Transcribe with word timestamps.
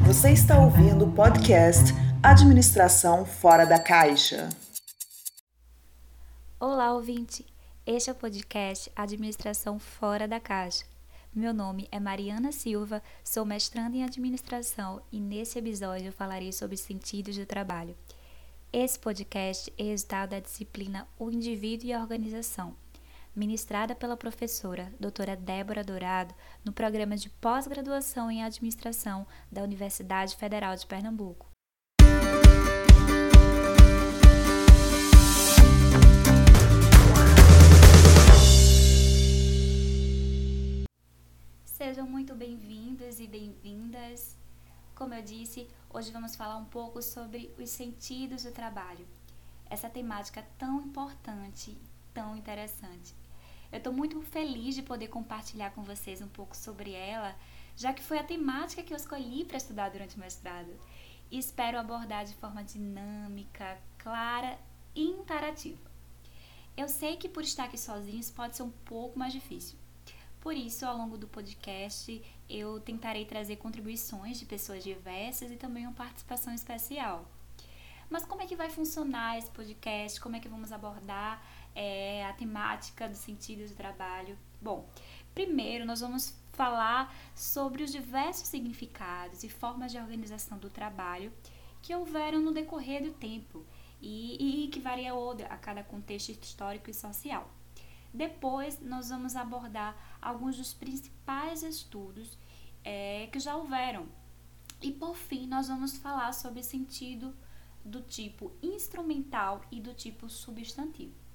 Você 0.00 0.30
está 0.30 0.58
ouvindo 0.58 1.04
o 1.04 1.12
podcast 1.12 1.92
Administração 2.22 3.26
Fora 3.26 3.66
da 3.66 3.78
Caixa. 3.78 4.48
Olá, 6.58 6.94
ouvinte! 6.94 7.44
Este 7.84 8.08
é 8.08 8.12
o 8.12 8.16
podcast 8.16 8.90
Administração 8.94 9.78
Fora 9.78 10.26
da 10.26 10.38
Caixa. 10.40 10.84
Meu 11.34 11.52
nome 11.52 11.88
é 11.90 11.98
Mariana 12.00 12.52
Silva, 12.52 13.02
sou 13.24 13.44
mestranda 13.44 13.96
em 13.96 14.04
administração 14.04 15.02
e 15.12 15.20
nesse 15.20 15.58
episódio 15.58 16.12
falarei 16.12 16.52
sobre 16.52 16.76
sentidos 16.76 17.36
do 17.36 17.44
trabalho. 17.44 17.96
Esse 18.72 18.98
podcast 18.98 19.72
é 19.76 19.82
resultado 19.82 20.30
da 20.30 20.40
disciplina 20.40 21.06
O 21.18 21.30
Indivíduo 21.30 21.88
e 21.88 21.92
a 21.92 22.00
Organização, 22.00 22.74
ministrada 23.38 23.94
pela 23.94 24.16
professora 24.16 24.92
doutora 24.98 25.36
Débora 25.36 25.84
Dourado 25.84 26.34
no 26.64 26.72
programa 26.72 27.16
de 27.16 27.30
pós-graduação 27.30 28.28
em 28.28 28.42
administração 28.42 29.24
da 29.50 29.62
Universidade 29.62 30.34
Federal 30.34 30.74
de 30.74 30.84
Pernambuco. 30.84 31.46
Sejam 41.64 42.08
muito 42.08 42.34
bem-vindos 42.34 43.20
e 43.20 43.28
bem-vindas. 43.28 44.36
Como 44.96 45.14
eu 45.14 45.22
disse, 45.22 45.68
hoje 45.88 46.10
vamos 46.10 46.34
falar 46.34 46.56
um 46.56 46.64
pouco 46.64 47.00
sobre 47.00 47.54
os 47.56 47.70
sentidos 47.70 48.42
do 48.42 48.50
trabalho. 48.50 49.06
Essa 49.70 49.88
temática 49.88 50.44
tão 50.58 50.80
importante, 50.80 51.78
tão 52.12 52.36
interessante. 52.36 53.14
Eu 53.70 53.78
estou 53.78 53.92
muito 53.92 54.20
feliz 54.22 54.74
de 54.74 54.82
poder 54.82 55.08
compartilhar 55.08 55.70
com 55.70 55.82
vocês 55.82 56.22
um 56.22 56.28
pouco 56.28 56.56
sobre 56.56 56.92
ela, 56.92 57.36
já 57.76 57.92
que 57.92 58.02
foi 58.02 58.18
a 58.18 58.24
temática 58.24 58.82
que 58.82 58.92
eu 58.92 58.96
escolhi 58.96 59.44
para 59.44 59.58
estudar 59.58 59.90
durante 59.90 60.16
o 60.16 60.20
mestrado. 60.20 60.72
E 61.30 61.38
espero 61.38 61.78
abordar 61.78 62.24
de 62.24 62.34
forma 62.34 62.64
dinâmica, 62.64 63.78
clara 63.98 64.58
e 64.94 65.02
interativa. 65.02 65.88
Eu 66.76 66.88
sei 66.88 67.16
que 67.16 67.28
por 67.28 67.42
estar 67.42 67.64
aqui 67.64 67.76
sozinhos 67.76 68.30
pode 68.30 68.56
ser 68.56 68.62
um 68.62 68.70
pouco 68.70 69.18
mais 69.18 69.32
difícil. 69.32 69.76
Por 70.40 70.54
isso, 70.54 70.86
ao 70.86 70.96
longo 70.96 71.18
do 71.18 71.28
podcast, 71.28 72.22
eu 72.48 72.80
tentarei 72.80 73.26
trazer 73.26 73.56
contribuições 73.56 74.38
de 74.38 74.46
pessoas 74.46 74.82
diversas 74.82 75.50
e 75.50 75.56
também 75.56 75.86
uma 75.86 75.92
participação 75.92 76.54
especial. 76.54 77.26
Mas 78.08 78.24
como 78.24 78.40
é 78.40 78.46
que 78.46 78.56
vai 78.56 78.70
funcionar 78.70 79.36
esse 79.36 79.50
podcast? 79.50 80.20
Como 80.20 80.36
é 80.36 80.40
que 80.40 80.48
vamos 80.48 80.72
abordar 80.72 81.44
é, 81.78 82.26
a 82.26 82.32
temática 82.32 83.08
do 83.08 83.14
sentido 83.14 83.68
do 83.68 83.74
trabalho. 83.76 84.36
Bom, 84.60 84.90
primeiro 85.32 85.86
nós 85.86 86.00
vamos 86.00 86.36
falar 86.52 87.14
sobre 87.36 87.84
os 87.84 87.92
diversos 87.92 88.48
significados 88.48 89.44
e 89.44 89.48
formas 89.48 89.92
de 89.92 89.98
organização 89.98 90.58
do 90.58 90.68
trabalho 90.68 91.32
que 91.80 91.94
houveram 91.94 92.40
no 92.40 92.52
decorrer 92.52 93.04
do 93.04 93.12
tempo 93.12 93.64
e, 94.02 94.64
e 94.64 94.68
que 94.68 94.80
varia 94.80 95.12
a 95.48 95.56
cada 95.56 95.84
contexto 95.84 96.30
histórico 96.30 96.90
e 96.90 96.94
social. 96.94 97.48
Depois, 98.12 98.80
nós 98.80 99.10
vamos 99.10 99.36
abordar 99.36 99.96
alguns 100.20 100.56
dos 100.56 100.74
principais 100.74 101.62
estudos 101.62 102.36
é, 102.82 103.28
que 103.30 103.38
já 103.38 103.54
houveram. 103.54 104.08
E 104.82 104.90
por 104.90 105.14
fim, 105.14 105.46
nós 105.46 105.68
vamos 105.68 105.96
falar 105.96 106.32
sobre 106.32 106.62
sentido 106.64 107.36
do 107.84 108.02
tipo 108.02 108.50
instrumental 108.60 109.62
e 109.70 109.80
do 109.80 109.94
tipo 109.94 110.28
substantivo. 110.28 111.27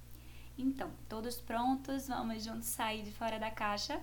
Então, 0.56 0.88
todos 1.08 1.40
prontos? 1.40 2.06
Vamos 2.06 2.44
juntos 2.44 2.68
sair 2.68 3.02
de 3.02 3.10
fora 3.10 3.40
da 3.40 3.50
caixa? 3.50 4.00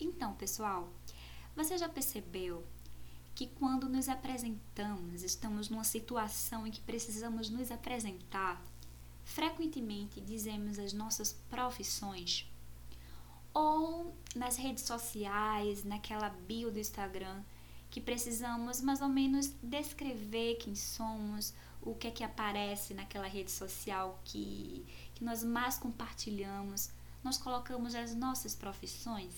Então, 0.00 0.34
pessoal, 0.34 0.90
você 1.54 1.76
já 1.76 1.90
percebeu 1.90 2.64
que 3.34 3.46
quando 3.46 3.86
nos 3.86 4.08
apresentamos, 4.08 5.22
estamos 5.22 5.68
numa 5.68 5.84
situação 5.84 6.66
em 6.66 6.70
que 6.70 6.80
precisamos 6.80 7.50
nos 7.50 7.70
apresentar, 7.70 8.62
frequentemente 9.24 10.22
dizemos 10.22 10.78
as 10.78 10.94
nossas 10.94 11.34
profissões 11.50 12.50
ou 13.54 14.12
nas 14.34 14.56
redes 14.56 14.82
sociais, 14.82 15.84
naquela 15.84 16.28
bio 16.28 16.72
do 16.72 16.78
Instagram, 16.78 17.42
que 17.88 18.00
precisamos 18.00 18.80
mais 18.80 19.00
ou 19.00 19.08
menos 19.08 19.54
descrever 19.62 20.56
quem 20.56 20.74
somos, 20.74 21.54
o 21.80 21.94
que 21.94 22.08
é 22.08 22.10
que 22.10 22.24
aparece 22.24 22.92
naquela 22.92 23.28
rede 23.28 23.52
social 23.52 24.20
que, 24.24 24.84
que 25.14 25.22
nós 25.22 25.44
mais 25.44 25.78
compartilhamos, 25.78 26.90
nós 27.22 27.38
colocamos 27.38 27.94
as 27.94 28.14
nossas 28.14 28.56
profissões. 28.56 29.32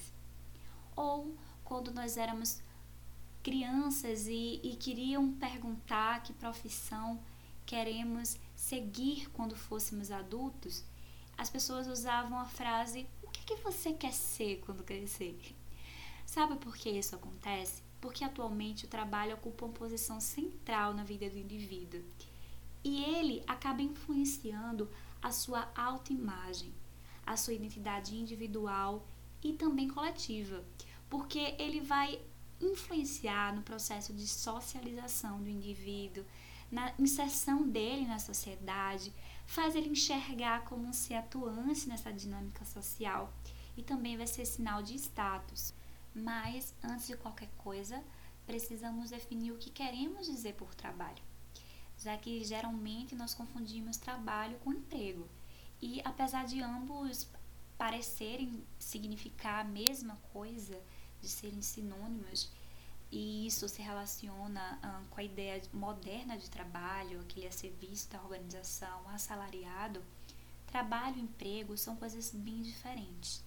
Ou 0.97 1.37
quando 1.63 1.93
nós 1.93 2.17
éramos 2.17 2.63
crianças 3.43 4.27
e, 4.27 4.61
e 4.63 4.77
queriam 4.77 5.33
perguntar 5.33 6.23
que 6.23 6.33
profissão 6.33 7.21
queremos 7.67 8.39
seguir 8.55 9.29
quando 9.31 9.55
fôssemos 9.55 10.11
adultos, 10.11 10.83
as 11.37 11.51
pessoas 11.51 11.87
usavam 11.87 12.39
a 12.39 12.47
frase 12.47 13.07
que 13.47 13.55
você 13.63 13.93
quer 13.93 14.13
ser 14.13 14.61
quando 14.67 14.83
crescer? 14.83 15.39
Sabe 16.27 16.57
por 16.57 16.77
que 16.77 16.91
isso 16.91 17.15
acontece? 17.15 17.81
Porque 18.01 18.25
atualmente 18.25 18.85
o 18.85 18.89
trabalho 18.89 19.35
ocupa 19.35 19.65
uma 19.65 19.73
posição 19.73 20.21
central 20.21 20.93
na 20.93 21.05
vida 21.05 21.31
do 21.31 21.39
indivíduo 21.39 22.03
e 22.83 23.05
ele 23.05 23.45
acaba 23.47 23.81
influenciando 23.81 24.91
a 25.23 25.31
sua 25.31 25.71
autoimagem, 25.77 26.75
a 27.25 27.37
sua 27.37 27.55
identidade 27.55 28.17
individual 28.17 29.07
e 29.43 29.53
também 29.53 29.89
coletiva, 29.89 30.65
porque 31.09 31.55
ele 31.59 31.81
vai 31.81 32.21
influenciar 32.61 33.55
no 33.55 33.63
processo 33.63 34.13
de 34.13 34.27
socialização 34.27 35.41
do 35.41 35.49
indivíduo, 35.49 36.25
na 36.71 36.93
inserção 36.99 37.69
dele 37.69 38.07
na 38.07 38.19
sociedade, 38.19 39.13
faz 39.47 39.75
ele 39.75 39.89
enxergar 39.89 40.65
como 40.65 40.87
um 40.87 40.93
ser 40.93 41.15
atuante 41.15 41.89
nessa 41.89 42.13
dinâmica 42.13 42.65
social 42.65 43.33
e 43.77 43.83
também 43.83 44.17
vai 44.17 44.27
ser 44.27 44.45
sinal 44.45 44.83
de 44.83 44.95
status. 44.95 45.73
Mas, 46.15 46.75
antes 46.83 47.07
de 47.07 47.17
qualquer 47.17 47.49
coisa, 47.59 48.03
precisamos 48.47 49.11
definir 49.11 49.53
o 49.53 49.59
que 49.59 49.71
queremos 49.71 50.27
dizer 50.27 50.55
por 50.55 50.75
trabalho, 50.75 51.23
já 51.99 52.17
que 52.17 52.43
geralmente 52.45 53.15
nós 53.15 53.35
confundimos 53.35 53.97
trabalho 53.97 54.59
com 54.59 54.73
emprego. 54.73 55.29
E 55.81 56.01
apesar 56.05 56.47
de 56.47 56.61
ambos 56.63 57.29
parecerem 57.77 58.65
significar 58.79 59.61
a 59.61 59.69
mesma 59.69 60.17
coisa, 60.33 60.81
de 61.21 61.29
serem 61.29 61.61
sinônimos, 61.61 62.51
e 63.17 63.47
isso 63.47 63.67
se 63.67 63.81
relaciona 63.81 64.79
um, 64.85 65.09
com 65.09 65.21
a 65.21 65.25
ideia 65.25 65.63
moderna 65.73 66.37
de 66.37 66.51
trabalho, 66.51 67.23
aquele 67.23 67.47
a 67.47 67.51
serviço 67.51 68.11
da 68.11 68.21
organização, 68.21 69.09
assalariado, 69.09 70.05
trabalho 70.67 71.17
e 71.17 71.23
emprego 71.23 71.79
são 71.79 71.97
coisas 71.97 72.31
bem 72.31 72.61
diferentes. 72.61 73.43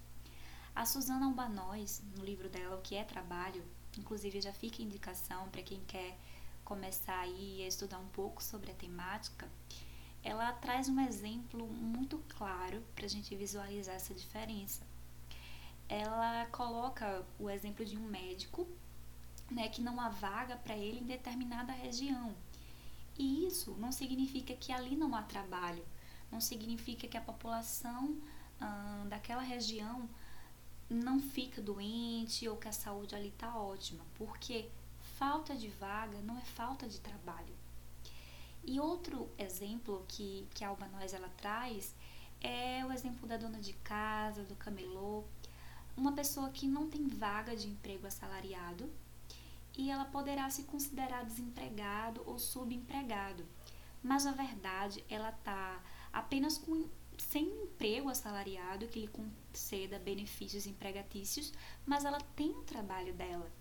A 0.75 0.87
Susana 0.87 1.27
Albanóis, 1.27 2.01
no 2.17 2.25
livro 2.25 2.49
dela 2.49 2.77
O 2.77 2.81
que 2.81 2.95
é 2.95 3.03
Trabalho, 3.03 3.63
inclusive 3.95 4.41
já 4.41 4.51
fica 4.51 4.81
indicação 4.81 5.47
para 5.49 5.61
quem 5.61 5.81
quer 5.81 6.17
começar 6.65 7.19
aí 7.19 7.61
a 7.63 7.67
estudar 7.67 7.99
um 7.99 8.07
pouco 8.07 8.43
sobre 8.43 8.71
a 8.71 8.75
temática, 8.75 9.47
ela 10.23 10.51
traz 10.51 10.89
um 10.89 10.99
exemplo 10.99 11.67
muito 11.67 12.17
claro 12.29 12.83
para 12.95 13.05
a 13.05 13.09
gente 13.09 13.35
visualizar 13.35 13.93
essa 13.93 14.15
diferença. 14.15 14.81
Ela 15.87 16.47
coloca 16.47 17.23
o 17.37 17.51
exemplo 17.51 17.85
de 17.85 17.95
um 17.97 18.07
médico 18.07 18.67
né, 19.51 19.69
que 19.69 19.81
não 19.81 19.99
há 19.99 20.09
vaga 20.09 20.55
para 20.57 20.75
ele 20.75 20.99
em 20.99 21.05
determinada 21.05 21.71
região. 21.71 22.35
E 23.17 23.45
isso 23.45 23.75
não 23.77 23.91
significa 23.91 24.55
que 24.55 24.71
ali 24.71 24.95
não 24.95 25.13
há 25.15 25.21
trabalho, 25.21 25.85
não 26.31 26.39
significa 26.39 27.07
que 27.07 27.17
a 27.17 27.21
população 27.21 28.17
hum, 28.61 29.09
daquela 29.09 29.41
região 29.41 30.09
não 30.89 31.19
fica 31.19 31.61
doente 31.61 32.47
ou 32.47 32.57
que 32.57 32.67
a 32.67 32.71
saúde 32.71 33.15
ali 33.15 33.27
está 33.27 33.55
ótima, 33.55 34.03
porque 34.15 34.69
falta 35.17 35.55
de 35.55 35.67
vaga 35.67 36.17
não 36.21 36.37
é 36.37 36.41
falta 36.41 36.87
de 36.87 36.99
trabalho. 36.99 37.53
E 38.63 38.79
outro 38.79 39.29
exemplo 39.37 40.05
que, 40.07 40.47
que 40.53 40.63
a 40.63 40.69
Alba 40.69 40.87
Nós 40.87 41.13
ela 41.13 41.29
traz 41.37 41.93
é 42.41 42.85
o 42.85 42.91
exemplo 42.91 43.27
da 43.27 43.37
dona 43.37 43.59
de 43.59 43.73
casa, 43.73 44.43
do 44.43 44.55
camelô, 44.55 45.23
uma 45.95 46.13
pessoa 46.13 46.49
que 46.49 46.67
não 46.67 46.89
tem 46.89 47.07
vaga 47.07 47.55
de 47.55 47.67
emprego 47.67 48.07
assalariado, 48.07 48.89
e 49.77 49.89
ela 49.89 50.05
poderá 50.05 50.49
se 50.49 50.63
considerar 50.63 51.25
desempregado 51.25 52.21
ou 52.25 52.37
subempregado. 52.37 53.45
Mas 54.01 54.25
na 54.25 54.31
verdade, 54.31 55.03
ela 55.09 55.29
está 55.29 55.81
apenas 56.11 56.57
com 56.57 56.87
sem 57.17 57.45
emprego 57.63 58.09
assalariado 58.09 58.87
que 58.87 59.01
lhe 59.01 59.07
conceda 59.07 59.99
benefícios 59.99 60.65
empregatícios, 60.65 61.51
mas 61.85 62.05
ela 62.05 62.19
tem 62.35 62.51
o 62.51 62.63
trabalho 62.63 63.13
dela. 63.13 63.51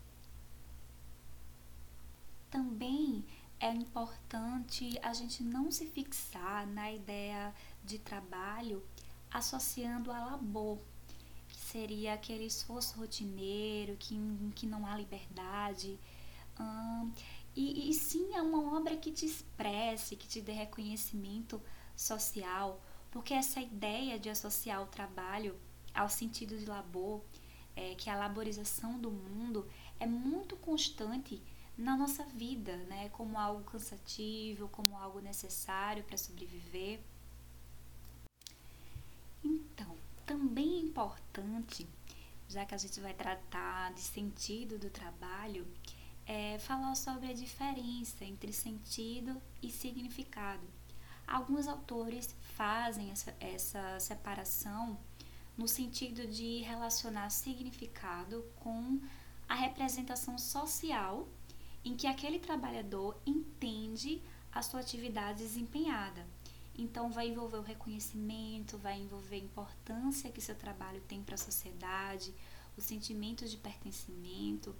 Também 2.49 3.25
é 3.59 3.71
importante 3.71 4.97
a 5.03 5.13
gente 5.13 5.43
não 5.43 5.69
se 5.69 5.85
fixar 5.85 6.65
na 6.67 6.91
ideia 6.91 7.53
de 7.83 7.99
trabalho 7.99 8.81
associando 9.29 10.11
a 10.11 10.25
labor, 10.25 10.79
seria 11.71 12.13
aquele 12.13 12.45
esforço 12.45 12.97
rotineiro, 12.99 13.95
que, 13.97 14.15
que 14.55 14.65
não 14.65 14.85
há 14.85 14.95
liberdade. 14.97 15.99
Hum, 16.59 17.11
e, 17.55 17.89
e 17.89 17.93
sim 17.93 18.33
é 18.33 18.41
uma 18.41 18.77
obra 18.77 18.95
que 18.97 19.11
te 19.11 19.25
expresse, 19.25 20.15
que 20.15 20.27
te 20.27 20.41
dê 20.41 20.51
reconhecimento 20.51 21.61
social, 21.95 22.81
porque 23.11 23.33
essa 23.33 23.59
ideia 23.59 24.19
de 24.19 24.29
associar 24.29 24.81
o 24.81 24.87
trabalho 24.87 25.55
ao 25.93 26.09
sentido 26.09 26.57
de 26.57 26.65
labor, 26.65 27.21
é, 27.75 27.95
que 27.95 28.09
é 28.09 28.13
a 28.13 28.17
laborização 28.17 28.99
do 28.99 29.11
mundo, 29.11 29.67
é 29.99 30.05
muito 30.05 30.55
constante 30.57 31.41
na 31.77 31.95
nossa 31.95 32.23
vida, 32.23 32.75
né? 32.89 33.09
Como 33.09 33.37
algo 33.37 33.63
cansativo, 33.63 34.67
como 34.69 34.97
algo 34.97 35.19
necessário 35.21 36.03
para 36.03 36.17
sobreviver. 36.17 36.99
Então, 39.43 39.98
também 40.29 40.75
é 40.75 40.81
importante, 40.81 41.89
já 42.47 42.63
que 42.63 42.75
a 42.75 42.77
gente 42.77 42.99
vai 42.99 43.15
tratar 43.15 43.91
de 43.93 44.01
sentido 44.01 44.77
do 44.77 44.87
trabalho, 44.87 45.67
é 46.23 46.59
falar 46.59 46.93
sobre 46.93 47.31
a 47.31 47.33
diferença 47.33 48.23
entre 48.23 48.53
sentido 48.53 49.41
e 49.59 49.71
significado. 49.71 50.61
Alguns 51.25 51.67
autores 51.67 52.35
fazem 52.55 53.09
essa, 53.09 53.35
essa 53.39 53.99
separação 53.99 54.99
no 55.57 55.67
sentido 55.67 56.27
de 56.27 56.59
relacionar 56.59 57.31
significado 57.31 58.45
com 58.57 59.01
a 59.47 59.55
representação 59.55 60.37
social 60.37 61.27
em 61.83 61.97
que 61.97 62.05
aquele 62.05 62.37
trabalhador 62.37 63.19
entende 63.25 64.21
a 64.51 64.61
sua 64.61 64.81
atividade 64.81 65.39
desempenhada. 65.39 66.23
Então, 66.79 67.11
vai 67.11 67.27
envolver 67.27 67.57
o 67.57 67.61
reconhecimento, 67.61 68.77
vai 68.77 68.97
envolver 68.97 69.35
a 69.35 69.39
importância 69.39 70.31
que 70.31 70.39
seu 70.39 70.55
trabalho 70.55 71.01
tem 71.01 71.21
para 71.21 71.35
a 71.35 71.37
sociedade, 71.37 72.33
o 72.77 72.81
sentimento 72.81 73.45
de 73.45 73.57
pertencimento. 73.57 74.73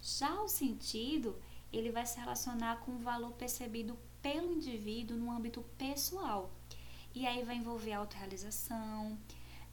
Já 0.00 0.42
o 0.42 0.48
sentido, 0.48 1.40
ele 1.72 1.92
vai 1.92 2.04
se 2.04 2.18
relacionar 2.18 2.80
com 2.80 2.92
o 2.96 2.98
valor 2.98 3.32
percebido 3.34 3.96
pelo 4.20 4.52
indivíduo 4.52 5.16
no 5.16 5.30
âmbito 5.30 5.62
pessoal. 5.78 6.50
E 7.14 7.24
aí 7.24 7.44
vai 7.44 7.54
envolver 7.54 7.92
a 7.92 7.98
autorrealização. 7.98 9.16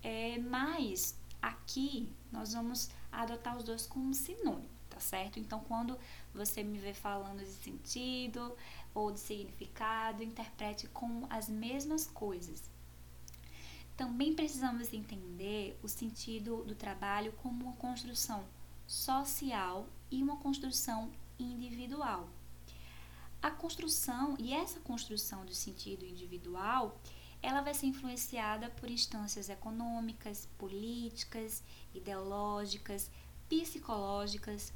É, 0.04 0.38
mas 0.38 1.18
aqui 1.42 2.14
nós 2.32 2.54
vamos 2.54 2.92
adotar 3.12 3.58
os 3.58 3.64
dois 3.64 3.88
como 3.88 4.14
sinônimo 4.14 4.76
tá 4.96 5.02
certo? 5.02 5.40
Então, 5.40 5.60
quando 5.68 6.00
você 6.34 6.64
me 6.64 6.80
vê 6.80 6.94
falando 6.94 7.40
de 7.40 7.52
sentido 7.52 8.56
ou 8.96 9.12
de 9.12 9.20
significado, 9.20 10.24
interprete 10.24 10.88
com 10.88 11.28
as 11.30 11.50
mesmas 11.50 12.08
coisas. 12.08 12.64
Também 13.96 14.34
precisamos 14.34 14.94
entender 14.94 15.78
o 15.84 15.88
sentido 15.88 16.64
do 16.64 16.74
trabalho 16.74 17.32
como 17.34 17.66
uma 17.66 17.76
construção 17.76 18.44
social 18.88 19.88
e 20.10 20.24
uma 20.24 20.38
construção 20.38 21.12
individual. 21.38 22.28
A 23.42 23.52
construção 23.52 24.36
e 24.40 24.54
essa 24.54 24.80
construção 24.80 25.46
do 25.46 25.54
sentido 25.54 26.06
individual, 26.06 27.00
ela 27.42 27.62
vai 27.62 27.74
ser 27.74 27.86
influenciada 27.86 28.70
por 28.72 28.90
instâncias 28.90 29.50
econômicas, 29.50 30.48
políticas, 30.58 31.64
ideológicas, 31.94 33.12
psicológicas, 33.48 34.74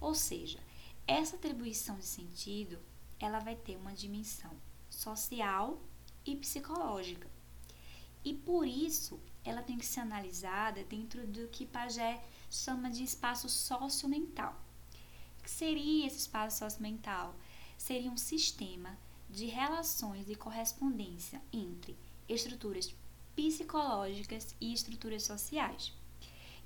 ou 0.00 0.14
seja, 0.14 0.60
essa 1.06 1.36
atribuição 1.36 1.96
de 1.96 2.06
sentido, 2.06 2.78
ela 3.20 3.38
vai 3.38 3.56
ter 3.56 3.76
uma 3.76 3.92
dimensão 3.92 4.50
social 4.88 5.80
e 6.24 6.36
psicológica. 6.36 7.30
E 8.24 8.34
por 8.34 8.66
isso, 8.66 9.20
ela 9.44 9.62
tem 9.62 9.78
que 9.78 9.86
ser 9.86 10.00
analisada 10.00 10.82
dentro 10.84 11.26
do 11.26 11.46
que 11.48 11.64
Pagé 11.64 12.22
chama 12.50 12.90
de 12.90 13.04
espaço 13.04 13.48
sociomental. 13.48 14.60
O 15.38 15.42
que 15.42 15.50
seria 15.50 16.06
esse 16.06 16.18
espaço 16.18 16.58
sociomental? 16.58 17.34
Seria 17.78 18.10
um 18.10 18.16
sistema 18.16 18.98
de 19.30 19.46
relações 19.46 20.28
e 20.28 20.34
correspondência 20.34 21.40
entre 21.52 21.96
estruturas 22.28 22.92
psicológicas 23.34 24.56
e 24.60 24.72
estruturas 24.72 25.22
sociais. 25.22 25.92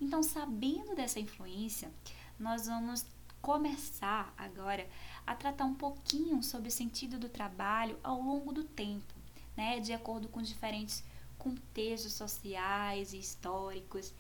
Então, 0.01 0.23
sabendo 0.23 0.95
dessa 0.95 1.21
influência, 1.21 1.93
nós 2.39 2.67
vamos 2.67 3.05
começar 3.41 4.33
agora 4.37 4.89
a 5.27 5.35
tratar 5.35 5.65
um 5.65 5.75
pouquinho 5.75 6.43
sobre 6.43 6.69
o 6.69 6.73
sentido 6.73 7.19
do 7.19 7.29
trabalho 7.29 7.99
ao 8.03 8.21
longo 8.21 8.53
do 8.53 8.65
tempo, 8.65 9.15
né, 9.57 9.81
de 9.81 9.93
acordo 9.93 10.29
com 10.29 10.43
diferentes 10.43 11.03
contextos 11.39 12.13
sociais 12.13 13.13
e 13.13 13.19
históricos, 13.19 14.13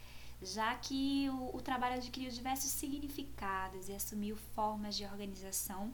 já 0.42 0.74
que 0.74 1.28
o, 1.28 1.56
o 1.56 1.60
trabalho 1.60 1.96
adquiriu 1.96 2.30
diversos 2.30 2.70
significados 2.70 3.88
e 3.88 3.92
assumiu 3.92 4.36
formas 4.54 4.96
de 4.96 5.04
organização 5.04 5.92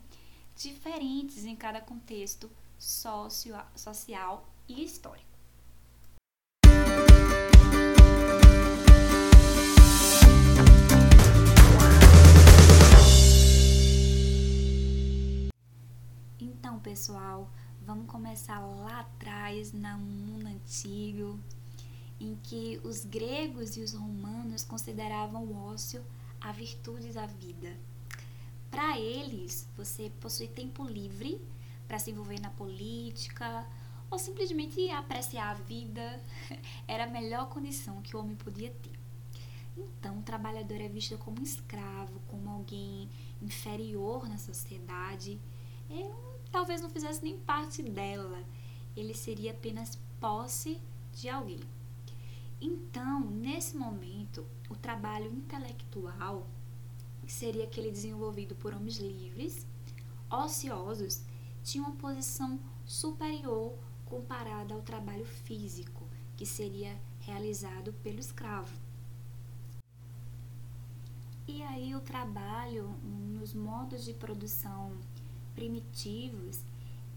diferentes 0.54 1.44
em 1.44 1.56
cada 1.56 1.80
contexto 1.80 2.50
socio, 2.78 3.54
social 3.74 4.48
e 4.68 4.84
histórico. 4.84 5.25
Pessoal, 16.86 17.50
vamos 17.82 18.06
começar 18.06 18.60
lá 18.60 19.00
atrás, 19.00 19.72
no 19.72 19.98
mundo 19.98 20.46
antigo, 20.46 21.36
em 22.20 22.36
que 22.44 22.80
os 22.84 23.04
gregos 23.04 23.76
e 23.76 23.80
os 23.80 23.92
romanos 23.92 24.62
consideravam 24.62 25.42
o 25.42 25.56
ócio 25.66 26.00
a 26.40 26.52
virtude 26.52 27.12
da 27.12 27.26
vida. 27.26 27.76
Para 28.70 28.96
eles, 29.00 29.68
você 29.76 30.12
possui 30.20 30.46
tempo 30.46 30.84
livre 30.84 31.40
para 31.88 31.98
se 31.98 32.12
envolver 32.12 32.40
na 32.40 32.50
política 32.50 33.66
ou 34.08 34.16
simplesmente 34.16 34.88
apreciar 34.90 35.50
a 35.50 35.54
vida 35.54 36.22
era 36.86 37.02
a 37.02 37.10
melhor 37.10 37.48
condição 37.48 38.00
que 38.00 38.16
o 38.16 38.20
homem 38.20 38.36
podia 38.36 38.70
ter. 38.70 38.96
Então, 39.76 40.20
o 40.20 40.22
trabalhador 40.22 40.80
é 40.80 40.88
visto 40.88 41.18
como 41.18 41.42
escravo, 41.42 42.20
como 42.28 42.48
alguém 42.48 43.10
inferior 43.42 44.28
na 44.28 44.38
sociedade. 44.38 45.40
É 45.90 45.94
um 45.94 46.35
talvez 46.56 46.80
não 46.80 46.88
fizesse 46.88 47.22
nem 47.22 47.36
parte 47.36 47.82
dela. 47.82 48.42
Ele 48.96 49.12
seria 49.12 49.50
apenas 49.50 49.98
posse 50.18 50.80
de 51.12 51.28
alguém. 51.28 51.60
Então, 52.58 53.20
nesse 53.20 53.76
momento, 53.76 54.46
o 54.70 54.74
trabalho 54.74 55.30
intelectual, 55.30 56.46
seria 57.26 57.64
aquele 57.64 57.90
desenvolvido 57.90 58.54
por 58.54 58.72
homens 58.72 58.96
livres, 58.96 59.66
ociosos, 60.30 61.22
tinha 61.62 61.84
uma 61.84 61.94
posição 61.96 62.58
superior 62.86 63.78
comparada 64.06 64.72
ao 64.72 64.80
trabalho 64.80 65.26
físico, 65.26 66.08
que 66.38 66.46
seria 66.46 66.98
realizado 67.20 67.92
pelo 68.02 68.18
escravo. 68.18 68.74
E 71.46 71.62
aí 71.64 71.94
o 71.94 72.00
trabalho 72.00 72.88
nos 73.02 73.52
modos 73.52 74.06
de 74.06 74.14
produção 74.14 74.98
primitivos, 75.56 76.62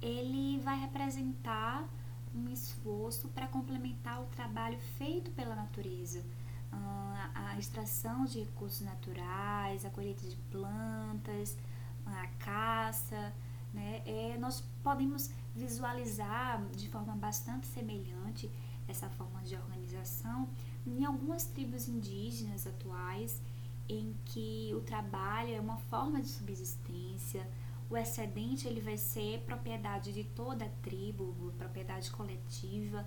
ele 0.02 0.60
vai 0.62 0.80
representar 0.80 1.88
um 2.34 2.50
esforço 2.50 3.28
para 3.30 3.48
complementar 3.48 4.22
o 4.22 4.26
trabalho 4.28 4.80
feito 4.98 5.30
pela 5.32 5.56
natureza. 5.56 6.24
Ah, 6.72 7.32
a 7.36 7.60
extração 7.60 8.26
de 8.26 8.40
recursos 8.40 8.82
naturais, 8.82 9.86
a 9.86 9.90
colheita 9.90 10.28
de 10.28 10.36
plantas, 10.52 11.58
a 12.06 12.28
caça, 12.40 13.34
né? 13.74 14.02
É, 14.06 14.38
nós 14.40 14.64
podemos 14.84 15.30
visualizar 15.56 16.64
de 16.76 16.88
forma 16.90 17.16
bastante 17.16 17.68
semelhante 17.68 18.50
essa 18.88 19.10
forma 19.10 19.42
de 19.42 19.56
organização 19.56 20.48
em 20.86 21.06
algumas 21.06 21.46
tribos 21.46 21.88
indígenas 21.88 22.66
atuais, 22.66 23.42
em 23.88 24.16
que 24.26 24.72
o 24.76 24.82
trabalho 24.82 25.54
é 25.54 25.60
uma 25.60 25.78
forma 25.78 26.22
de 26.22 26.28
subsistência, 26.28 27.48
o 27.90 27.98
excedente 27.98 28.68
ele 28.68 28.82
vai 28.82 28.98
ser 28.98 29.42
propriedade 29.42 30.14
de 30.14 30.24
toda 30.24 30.66
a 30.66 30.70
tribo, 30.82 31.54
propriedade 31.58 32.12
coletiva, 32.12 33.06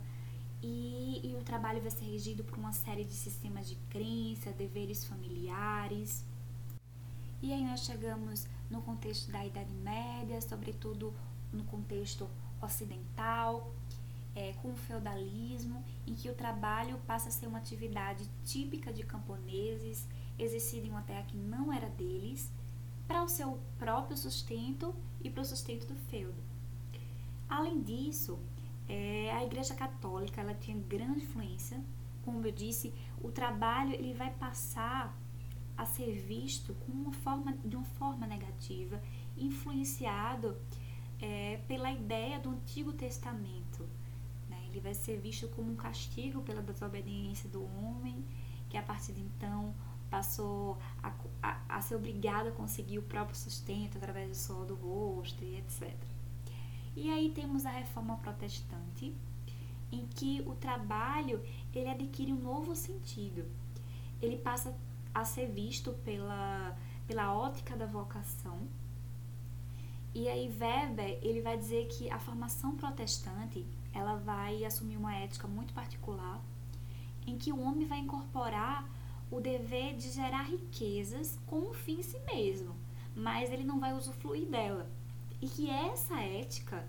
e, 0.61 1.21
e 1.25 1.37
o 1.37 1.43
trabalho 1.43 1.81
vai 1.81 1.91
ser 1.91 2.05
regido 2.05 2.45
por 2.45 2.59
uma 2.59 2.73
série 2.73 3.05
de 3.05 3.15
sistemas 3.15 3.69
de 3.69 3.77
crença, 3.91 4.51
deveres 4.53 5.05
familiares. 5.05 6.25
E 7.41 7.53
aí 7.53 7.65
nós 7.65 7.81
chegamos 7.81 8.47
no 8.71 8.81
contexto 8.83 9.31
da 9.31 9.45
Idade 9.45 9.75
Média, 9.75 10.41
sobretudo 10.41 11.13
no 11.53 11.65
contexto 11.65 12.29
ocidental, 12.61 13.75
é, 14.35 14.53
com 14.55 14.71
o 14.71 14.77
feudalismo, 14.77 15.85
em 16.07 16.15
que 16.15 16.31
o 16.31 16.35
trabalho 16.35 16.99
passa 17.07 17.29
a 17.29 17.33
ser 17.33 17.47
uma 17.47 17.59
atividade 17.59 18.29
típica 18.45 18.93
de 18.93 19.03
camponeses, 19.03 20.09
exercida 20.39 20.87
em 20.87 20.91
uma 20.91 21.03
terra 21.03 21.25
que 21.25 21.37
não 21.37 21.73
era 21.73 21.89
deles, 21.91 22.51
para 23.07 23.23
o 23.23 23.29
seu 23.29 23.59
próprio 23.79 24.17
sustento 24.17 24.95
e 25.23 25.31
para 25.31 25.43
o 25.43 25.45
sustento 25.45 25.87
do 25.87 25.95
feudo. 25.95 26.43
Além 27.49 27.83
disso, 27.83 28.39
é, 28.89 29.31
a 29.33 29.45
Igreja 29.45 29.75
Católica 29.75 30.41
ela 30.41 30.55
tinha 30.55 30.77
grande 30.77 31.25
influência. 31.25 31.83
Como 32.25 32.47
eu 32.47 32.53
disse, 32.53 32.93
o 33.21 33.31
trabalho 33.31 33.93
ele 33.93 34.15
vai 34.15 34.31
passar 34.31 35.17
a 35.77 35.85
ser 35.85 36.19
visto 36.21 36.75
com 36.75 36.93
uma 36.93 37.13
forma, 37.13 37.53
de 37.65 37.77
uma 37.77 37.85
forma 37.85 38.27
negativa, 38.27 39.03
influenciado 39.37 40.57
é, 41.21 41.61
pela 41.69 41.91
ideia 41.91 42.39
do 42.39 42.51
Antigo 42.51 42.93
Testamento. 42.93 43.89
Né? 44.49 44.63
Ele 44.69 44.81
vai 44.81 44.95
ser 44.95 45.19
visto 45.19 45.49
como 45.49 45.73
um 45.73 45.77
castigo 45.77 46.43
pela 46.43 46.63
desobediência 46.63 47.49
do 47.49 47.65
homem, 47.65 48.25
que 48.69 48.77
a 48.77 48.83
partir 48.83 49.13
de 49.13 49.21
então 49.21 49.75
passou 50.13 50.77
a, 51.03 51.11
a, 51.43 51.77
a 51.77 51.81
ser 51.81 51.97
obrigado 51.97 52.49
a 52.49 52.53
conseguir 52.53 52.99
o 52.99 53.03
próprio 53.03 53.35
sustento 53.35 53.97
através 53.97 54.29
do 54.29 54.37
sol 54.37 54.67
do 54.67 54.75
rosto 54.75 55.43
e 55.43 55.57
etc. 55.57 55.97
E 56.95 57.11
aí 57.11 57.31
temos 57.31 57.65
a 57.65 57.71
reforma 57.71 58.19
protestante, 58.19 59.17
em 59.91 60.07
que 60.09 60.43
o 60.47 60.55
trabalho 60.55 61.43
ele 61.75 61.89
adquire 61.89 62.31
um 62.31 62.39
novo 62.39 62.77
sentido. 62.77 63.47
Ele 64.21 64.37
passa 64.37 64.77
a 65.15 65.25
ser 65.25 65.47
visto 65.47 65.93
pela, 66.05 66.77
pela 67.07 67.35
ótica 67.35 67.75
da 67.75 67.87
vocação. 67.87 68.69
E 70.15 70.29
aí 70.29 70.47
Weber 70.61 71.19
ele 71.23 71.41
vai 71.41 71.57
dizer 71.57 71.89
que 71.89 72.11
a 72.11 72.19
formação 72.19 72.77
protestante 72.77 73.67
ela 73.95 74.17
vai 74.17 74.63
assumir 74.63 74.99
uma 74.99 75.17
ética 75.17 75.49
muito 75.49 75.73
particular, 75.73 76.39
em 77.27 77.39
que 77.39 77.51
o 77.51 77.61
homem 77.61 77.87
vai 77.87 78.01
incorporar 78.01 78.87
o 79.33 79.41
dever 79.41 79.97
de 79.97 80.11
gerar 80.11 80.43
riquezas 80.43 81.39
como 81.47 81.71
um 81.71 81.73
fim 81.73 82.01
em 82.01 82.03
si 82.03 82.19
mesmo, 82.21 82.77
mas 83.17 83.51
ele 83.51 83.65
não 83.65 83.81
vai 83.81 83.95
usufruir 83.95 84.47
dela. 84.47 84.89
E 85.41 85.49
que 85.49 85.71
essa 85.71 86.21
ética, 86.21 86.87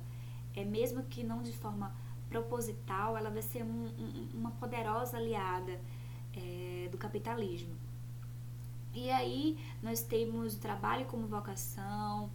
é 0.54 0.66
mesmo 0.66 1.02
que 1.04 1.24
não 1.24 1.42
de 1.42 1.54
forma 1.54 1.96
proposital, 2.30 3.18
ela 3.18 3.30
vai 3.30 3.42
ser 3.42 3.64
um, 3.64 3.86
um, 3.86 4.30
uma 4.34 4.52
poderosa 4.52 5.16
aliada 5.16 5.80
é, 6.36 6.90
do 6.92 6.98
capitalismo. 6.98 7.76
E 8.94 9.10
aí 9.10 9.58
nós 9.82 10.02
temos 10.02 10.56
o 10.56 10.60
trabalho 10.60 11.06
como 11.06 11.26
vocação, 11.26 12.30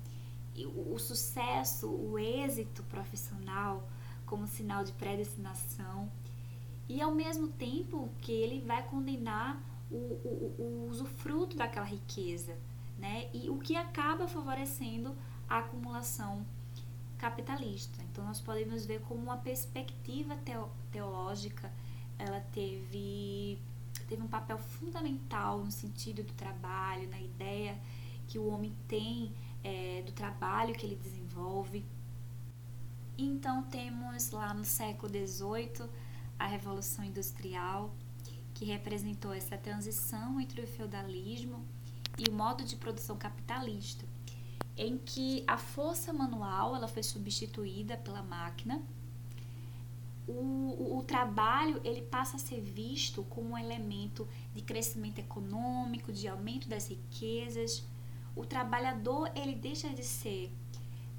o, 0.57 0.95
o 0.95 0.99
sucesso, 0.99 1.87
o 1.87 2.19
êxito 2.19 2.83
profissional 2.85 3.87
como 4.25 4.47
sinal 4.47 4.85
de 4.85 4.93
predestinação. 4.93 6.11
E 6.89 7.03
ao 7.03 7.15
mesmo 7.15 7.49
tempo 7.49 8.09
que 8.23 8.33
ele 8.33 8.61
vai 8.61 8.83
condenar 8.89 9.63
o, 9.91 9.97
o, 9.97 10.55
o 10.59 10.89
usufruto 10.89 11.57
daquela 11.57 11.87
riqueza, 11.87 12.57
né? 12.99 13.29
E 13.33 13.49
o 13.49 13.59
que 13.59 13.77
acaba 13.77 14.29
favorecendo 14.29 15.15
a 15.49 15.59
acumulação 15.59 16.45
capitalista. 17.17 18.03
Então 18.11 18.25
nós 18.25 18.41
podemos 18.41 18.87
ver 18.87 19.01
como 19.03 19.23
uma 19.23 19.37
perspectiva 19.37 20.37
teológica 20.93 21.73
ela 22.19 22.41
teve 22.53 23.59
teve 24.09 24.23
um 24.23 24.27
papel 24.27 24.59
fundamental 24.59 25.59
no 25.59 25.71
sentido 25.71 26.23
do 26.23 26.33
trabalho, 26.33 27.09
na 27.11 27.21
ideia 27.21 27.79
que 28.27 28.39
o 28.39 28.47
homem 28.49 28.75
tem 28.87 29.33
é, 29.63 30.03
do 30.05 30.13
trabalho 30.13 30.75
que 30.75 30.87
ele 30.87 30.97
desenvolve. 30.97 31.85
Então 33.17 33.63
temos 33.65 34.31
lá 34.31 34.55
no 34.55 34.65
século 34.65 35.13
XVIII 35.13 35.89
a 36.39 36.47
Revolução 36.47 37.05
Industrial, 37.05 37.95
que 38.59 38.65
representou 38.65 39.33
essa 39.33 39.57
transição 39.57 40.41
entre 40.41 40.61
o 40.61 40.67
feudalismo 40.67 41.65
e 42.19 42.29
o 42.29 42.35
modo 42.35 42.65
de 42.65 42.75
produção 42.75 43.17
capitalista, 43.17 44.05
em 44.77 44.99
que 44.99 45.45
a 45.47 45.57
força 45.57 46.13
manual 46.13 46.75
ela 46.75 46.89
foi 46.89 47.05
substituída 47.05 47.97
pela 47.97 48.21
máquina. 48.21 48.83
O, 50.27 50.33
o, 50.33 50.99
o 50.99 51.03
trabalho 51.05 51.81
ele 51.85 52.03
passa 52.03 52.35
a 52.35 52.41
ser 52.41 52.61
visto 52.61 53.23
como 53.31 53.51
um 53.51 53.59
elemento 53.59 54.27
de 54.53 54.63
crescimento 54.63 55.21
econômico, 55.21 56.13
de 56.13 56.27
aumento 56.27 56.69
das 56.69 56.89
riquezas. 56.89 57.85
O 58.35 58.45
trabalhador 58.45 59.31
ele 59.37 59.55
deixa 59.55 59.89
de 59.91 60.03
ser 60.03 60.53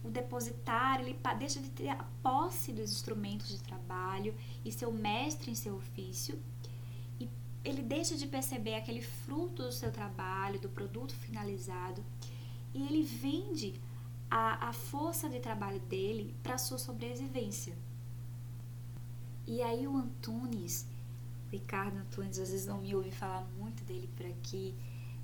o 0.03 0.09
depositário, 0.09 1.05
ele 1.05 1.19
deixa 1.37 1.61
de 1.61 1.69
ter 1.69 1.87
a 1.87 2.03
posse 2.21 2.73
dos 2.73 2.91
instrumentos 2.91 3.47
de 3.47 3.63
trabalho 3.63 4.35
e 4.65 4.73
ser 4.73 4.87
o 4.87 4.91
mestre 4.91 5.51
em 5.51 5.55
seu 5.55 5.77
ofício 5.77 6.37
ele 7.63 7.81
deixa 7.81 8.15
de 8.15 8.27
perceber 8.27 8.75
aquele 8.75 9.01
fruto 9.01 9.63
do 9.63 9.71
seu 9.71 9.91
trabalho, 9.91 10.59
do 10.59 10.69
produto 10.69 11.13
finalizado, 11.13 12.03
e 12.73 12.83
ele 12.83 13.03
vende 13.03 13.79
a, 14.29 14.69
a 14.69 14.73
força 14.73 15.27
de 15.29 15.39
trabalho 15.39 15.79
dele 15.81 16.35
para 16.41 16.57
sua 16.57 16.77
sobrevivência. 16.77 17.75
E 19.45 19.61
aí 19.61 19.87
o 19.87 19.97
Antunes, 19.97 20.87
Ricardo 21.51 21.97
Antunes, 21.97 22.37
vezes 22.37 22.65
não 22.65 22.79
me 22.79 22.93
ouve 22.93 23.11
falar 23.11 23.45
muito 23.57 23.83
dele 23.83 24.09
por 24.15 24.25
aqui, 24.25 24.75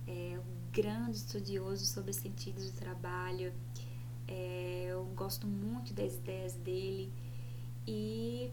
é 0.07 0.39
um 0.39 0.71
grande 0.71 1.17
estudioso 1.17 1.85
sobre 1.85 2.11
os 2.11 2.17
sentidos 2.17 2.69
do 2.71 2.77
trabalho, 2.77 3.53
é, 4.27 4.87
eu 4.89 5.05
gosto 5.15 5.45
muito 5.45 5.93
das 5.93 6.15
ideias 6.15 6.53
dele 6.55 7.13
e 7.87 8.51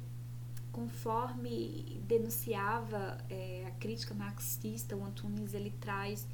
conforme 0.73 2.01
denunciava 2.09 3.19
é, 3.29 3.65
a 3.69 3.71
crítica 3.73 4.15
marxista, 4.15 4.97
o 4.97 5.05
Antunes 5.05 5.53
ele 5.55 5.71
traz 5.81 6.27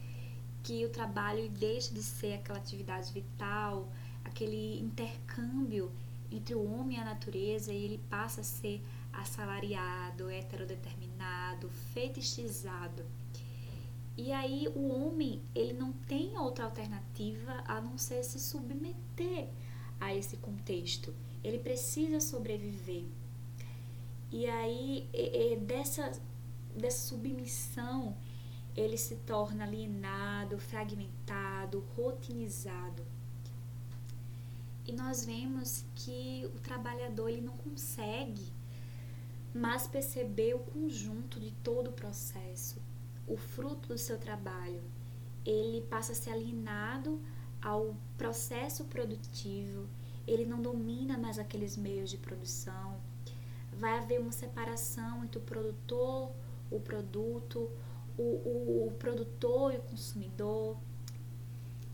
que 0.63 0.85
o 0.85 0.89
trabalho 0.89 1.49
deixa 1.51 1.93
de 1.93 2.03
ser 2.03 2.35
aquela 2.35 2.59
atividade 2.59 3.13
vital, 3.13 3.89
aquele 4.25 4.79
intercâmbio 4.81 5.91
entre 6.31 6.55
o 6.55 6.65
homem 6.65 6.99
e 6.99 7.01
a 7.01 7.05
natureza 7.05 7.73
e 7.73 7.85
ele 7.85 7.99
passa 8.09 8.41
a 8.43 8.45
ser 8.45 8.83
assalariado, 9.13 10.31
heterodeterminado, 10.31 11.69
fetichizado. 11.93 13.05
E 14.17 14.33
aí 14.33 14.69
o 14.75 14.89
homem, 14.89 15.41
ele 15.55 15.73
não 15.73 15.93
tem 15.93 16.37
outra 16.37 16.65
alternativa 16.65 17.63
a 17.67 17.81
não 17.81 17.97
ser 17.97 18.25
se 18.25 18.39
submeter 18.39 19.49
a 20.01 20.15
esse 20.15 20.37
contexto. 20.37 21.15
Ele 21.43 21.59
precisa 21.59 22.21
sobreviver. 22.21 23.05
E 24.31 24.47
aí, 24.47 25.09
é, 25.13 25.53
é, 25.53 25.57
dessa, 25.57 26.13
dessa 26.77 27.09
submissão, 27.09 28.17
ele 28.77 28.97
se 28.97 29.17
torna 29.17 29.65
alienado, 29.65 30.59
fragmentado, 30.59 31.81
rotinizado. 31.97 33.03
E 34.87 34.93
nós 34.93 35.25
vemos 35.25 35.85
que 35.95 36.51
o 36.55 36.61
trabalhador 36.61 37.29
ele 37.29 37.41
não 37.41 37.57
consegue 37.57 38.53
mais 39.55 39.87
perceber 39.87 40.55
o 40.55 40.61
conjunto 40.61 41.41
de 41.41 41.51
todo 41.63 41.89
o 41.89 41.93
processo, 41.93 42.81
o 43.27 43.37
fruto 43.37 43.89
do 43.89 43.99
seu 43.99 44.19
trabalho. 44.19 44.83
Ele 45.45 45.81
passa 45.83 46.13
a 46.13 46.15
ser 46.15 46.31
alienado 46.31 47.21
ao 47.61 47.97
processo 48.17 48.85
produtivo, 48.85 49.89
ele 50.27 50.45
não 50.45 50.61
domina 50.61 51.19
mais 51.19 51.39
aqueles 51.39 51.77
meios 51.77 52.11
de 52.11 52.19
produção, 52.19 53.01
vai 53.79 53.99
haver 53.99 54.21
uma 54.21 54.33
separação 54.33 55.25
entre 55.25 55.39
o 55.39 55.43
produtor, 55.43 56.33
o 56.71 56.81
produto, 56.81 57.71
o, 58.19 58.23
o, 58.23 58.89
o 58.89 58.93
produtor 58.99 59.73
e 59.73 59.77
o 59.77 59.83
consumidor. 59.83 60.77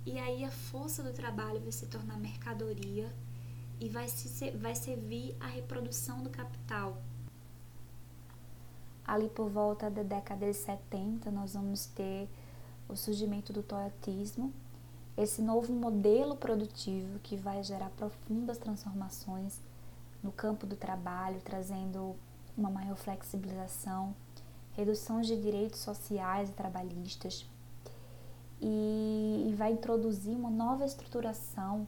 E 0.06 0.18
aí 0.18 0.44
a 0.44 0.50
força 0.50 1.02
do 1.02 1.12
trabalho 1.12 1.60
vai 1.60 1.72
se 1.72 1.86
tornar 1.86 2.18
mercadoria 2.18 3.12
e 3.80 3.88
vai, 3.88 4.08
se, 4.08 4.50
vai 4.52 4.74
servir 4.74 5.36
à 5.38 5.46
reprodução 5.46 6.22
do 6.22 6.30
capital. 6.30 6.96
Ali 9.06 9.28
por 9.28 9.50
volta 9.50 9.90
da 9.90 10.02
década 10.02 10.46
de 10.46 10.54
70, 10.54 11.30
nós 11.30 11.52
vamos 11.52 11.86
ter 11.86 12.26
o 12.88 12.96
surgimento 12.96 13.52
do 13.52 13.62
toyotismo, 13.62 14.52
esse 15.16 15.42
novo 15.42 15.72
modelo 15.72 16.36
produtivo 16.36 17.18
que 17.20 17.36
vai 17.36 17.62
gerar 17.62 17.90
profundas 17.90 18.58
transformações 18.58 19.60
no 20.24 20.32
campo 20.32 20.66
do 20.66 20.74
trabalho, 20.74 21.38
trazendo 21.44 22.16
uma 22.56 22.70
maior 22.70 22.96
flexibilização, 22.96 24.16
redução 24.72 25.20
de 25.20 25.36
direitos 25.36 25.80
sociais 25.80 26.48
e 26.48 26.52
trabalhistas, 26.52 27.46
e, 28.60 29.48
e 29.50 29.54
vai 29.54 29.72
introduzir 29.72 30.34
uma 30.34 30.48
nova 30.48 30.86
estruturação 30.86 31.86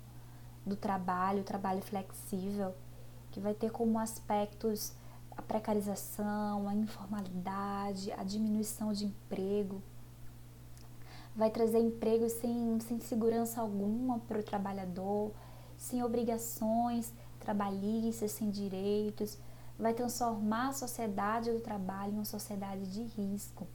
do 0.66 0.76
trabalho, 0.76 1.42
trabalho 1.42 1.80
flexível, 1.80 2.74
que 3.30 3.40
vai 3.40 3.54
ter 3.54 3.70
como 3.70 3.98
aspectos 3.98 4.92
a 5.34 5.40
precarização, 5.40 6.68
a 6.68 6.74
informalidade, 6.74 8.12
a 8.12 8.22
diminuição 8.22 8.92
de 8.92 9.06
emprego. 9.06 9.82
Vai 11.34 11.50
trazer 11.50 11.78
empregos 11.78 12.32
sem, 12.32 12.78
sem 12.80 12.98
segurança 13.00 13.60
alguma 13.60 14.18
para 14.20 14.38
o 14.38 14.42
trabalhador, 14.42 15.32
sem 15.76 16.02
obrigações 16.02 17.12
trabalhistas, 17.46 18.32
sem 18.32 18.50
direitos, 18.50 19.38
vai 19.78 19.94
transformar 19.94 20.68
a 20.68 20.72
sociedade 20.72 21.52
do 21.52 21.60
trabalho 21.60 22.12
em 22.12 22.16
uma 22.16 22.24
sociedade 22.24 22.84
de 22.90 23.02
risco. 23.02 23.66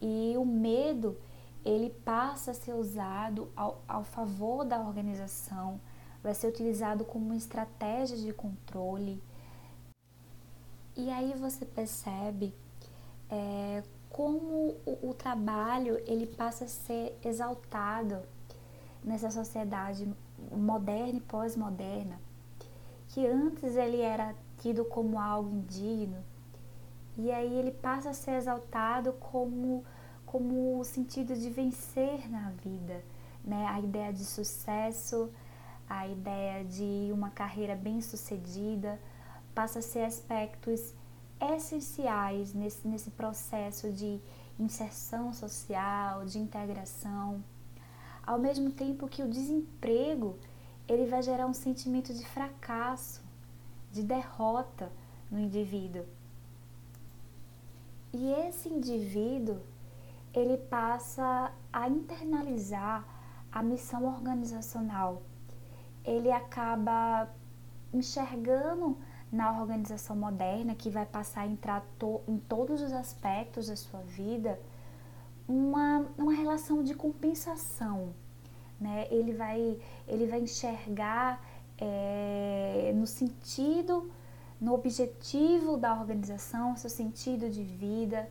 E 0.00 0.34
o 0.36 0.44
medo, 0.44 1.16
ele 1.64 1.90
passa 2.04 2.50
a 2.50 2.54
ser 2.54 2.74
usado 2.74 3.48
ao, 3.54 3.80
ao 3.86 4.02
favor 4.02 4.64
da 4.64 4.80
organização, 4.80 5.80
vai 6.20 6.34
ser 6.34 6.48
utilizado 6.48 7.04
como 7.04 7.32
estratégia 7.32 8.16
de 8.16 8.32
controle. 8.32 9.22
E 10.96 11.10
aí 11.10 11.34
você 11.34 11.64
percebe 11.64 12.52
é, 13.30 13.84
como 14.10 14.76
o, 14.84 15.10
o 15.10 15.14
trabalho 15.14 16.02
ele 16.06 16.26
passa 16.26 16.64
a 16.64 16.68
ser 16.68 17.16
exaltado 17.24 18.18
nessa 19.04 19.30
sociedade 19.30 20.08
moderna 20.50 21.18
e 21.18 21.20
pós-moderna, 21.20 22.20
que 23.12 23.26
antes 23.26 23.76
ele 23.76 24.00
era 24.00 24.34
tido 24.58 24.84
como 24.84 25.18
algo 25.18 25.50
indigno, 25.54 26.22
e 27.16 27.30
aí 27.30 27.54
ele 27.54 27.70
passa 27.70 28.10
a 28.10 28.14
ser 28.14 28.32
exaltado 28.32 29.12
como 29.14 29.84
como 30.24 30.80
o 30.80 30.84
sentido 30.84 31.34
de 31.34 31.50
vencer 31.50 32.30
na 32.30 32.48
vida, 32.64 33.04
né? 33.44 33.66
A 33.66 33.78
ideia 33.80 34.10
de 34.10 34.24
sucesso, 34.24 35.30
a 35.86 36.08
ideia 36.08 36.64
de 36.64 37.10
uma 37.12 37.28
carreira 37.28 37.76
bem-sucedida, 37.76 38.98
passa 39.54 39.80
a 39.80 39.82
ser 39.82 40.04
aspectos 40.04 40.94
essenciais 41.38 42.54
nesse, 42.54 42.88
nesse 42.88 43.10
processo 43.10 43.92
de 43.92 44.18
inserção 44.58 45.34
social, 45.34 46.24
de 46.24 46.38
integração, 46.38 47.44
ao 48.26 48.38
mesmo 48.38 48.70
tempo 48.70 49.06
que 49.06 49.22
o 49.22 49.28
desemprego 49.28 50.38
ele 50.88 51.06
vai 51.06 51.22
gerar 51.22 51.46
um 51.46 51.54
sentimento 51.54 52.12
de 52.12 52.26
fracasso, 52.26 53.22
de 53.90 54.02
derrota 54.02 54.90
no 55.30 55.38
indivíduo. 55.38 56.04
E 58.12 58.30
esse 58.32 58.68
indivíduo 58.68 59.60
ele 60.34 60.56
passa 60.56 61.52
a 61.72 61.88
internalizar 61.88 63.06
a 63.50 63.62
missão 63.62 64.04
organizacional. 64.06 65.22
Ele 66.04 66.30
acaba 66.30 67.28
enxergando 67.92 68.96
na 69.30 69.58
organização 69.58 70.14
moderna, 70.14 70.74
que 70.74 70.90
vai 70.90 71.06
passar 71.06 71.42
a 71.42 71.46
entrar 71.46 71.82
to, 71.98 72.20
em 72.28 72.38
todos 72.38 72.82
os 72.82 72.92
aspectos 72.92 73.68
da 73.68 73.76
sua 73.76 74.00
vida, 74.00 74.60
uma, 75.48 76.06
uma 76.18 76.32
relação 76.32 76.82
de 76.82 76.94
compensação. 76.94 78.14
Né? 78.82 79.06
Ele, 79.10 79.32
vai, 79.32 79.78
ele 80.08 80.26
vai 80.26 80.40
enxergar 80.40 81.40
é, 81.78 82.92
no 82.94 83.06
sentido, 83.06 84.10
no 84.60 84.74
objetivo 84.74 85.76
da 85.76 85.94
organização, 85.94 86.76
seu 86.76 86.90
sentido 86.90 87.48
de 87.48 87.62
vida 87.62 88.28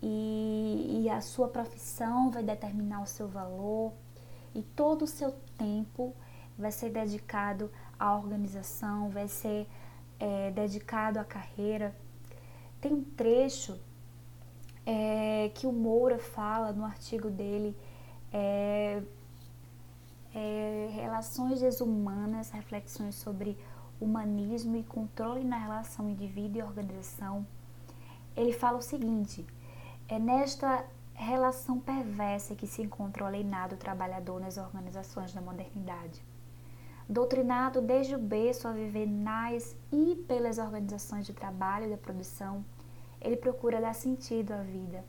e, 0.00 1.02
e 1.02 1.10
a 1.10 1.20
sua 1.20 1.48
profissão 1.48 2.30
vai 2.30 2.44
determinar 2.44 3.02
o 3.02 3.06
seu 3.06 3.26
valor 3.26 3.92
e 4.54 4.62
todo 4.62 5.02
o 5.02 5.06
seu 5.08 5.32
tempo 5.58 6.14
vai 6.56 6.70
ser 6.70 6.90
dedicado 6.90 7.68
à 7.98 8.16
organização, 8.16 9.08
vai 9.10 9.26
ser 9.26 9.66
é, 10.20 10.52
dedicado 10.52 11.18
à 11.18 11.24
carreira. 11.24 11.94
Tem 12.80 12.92
um 12.92 13.02
trecho 13.02 13.76
é, 14.86 15.50
que 15.54 15.66
o 15.66 15.72
Moura 15.72 16.18
fala 16.18 16.72
no 16.72 16.84
artigo 16.84 17.30
dele, 17.30 17.76
é, 18.32 19.02
é, 20.34 20.88
Relações 20.92 21.60
Desumanas, 21.60 22.50
reflexões 22.50 23.14
sobre 23.14 23.56
humanismo 24.00 24.76
e 24.76 24.82
controle 24.82 25.44
na 25.44 25.56
relação 25.56 26.10
indivíduo 26.10 26.60
e 26.60 26.62
organização. 26.62 27.46
Ele 28.36 28.52
fala 28.52 28.78
o 28.78 28.82
seguinte: 28.82 29.46
é 30.08 30.18
nesta 30.18 30.84
relação 31.14 31.78
perversa 31.78 32.56
que 32.56 32.66
se 32.66 32.82
encontra 32.82 33.22
o 33.22 33.26
alienado 33.26 33.76
trabalhador 33.76 34.40
nas 34.40 34.58
organizações 34.58 35.32
da 35.32 35.40
modernidade. 35.40 36.22
Doutrinado 37.08 37.80
desde 37.80 38.16
o 38.16 38.18
berço 38.18 38.66
a 38.66 38.72
viver 38.72 39.06
nas 39.06 39.76
e 39.92 40.16
pelas 40.26 40.58
organizações 40.58 41.26
de 41.26 41.32
trabalho 41.32 41.86
e 41.86 41.90
da 41.90 41.96
produção, 41.96 42.64
ele 43.20 43.36
procura 43.36 43.80
dar 43.80 43.94
sentido 43.94 44.52
à 44.52 44.62
vida, 44.62 45.04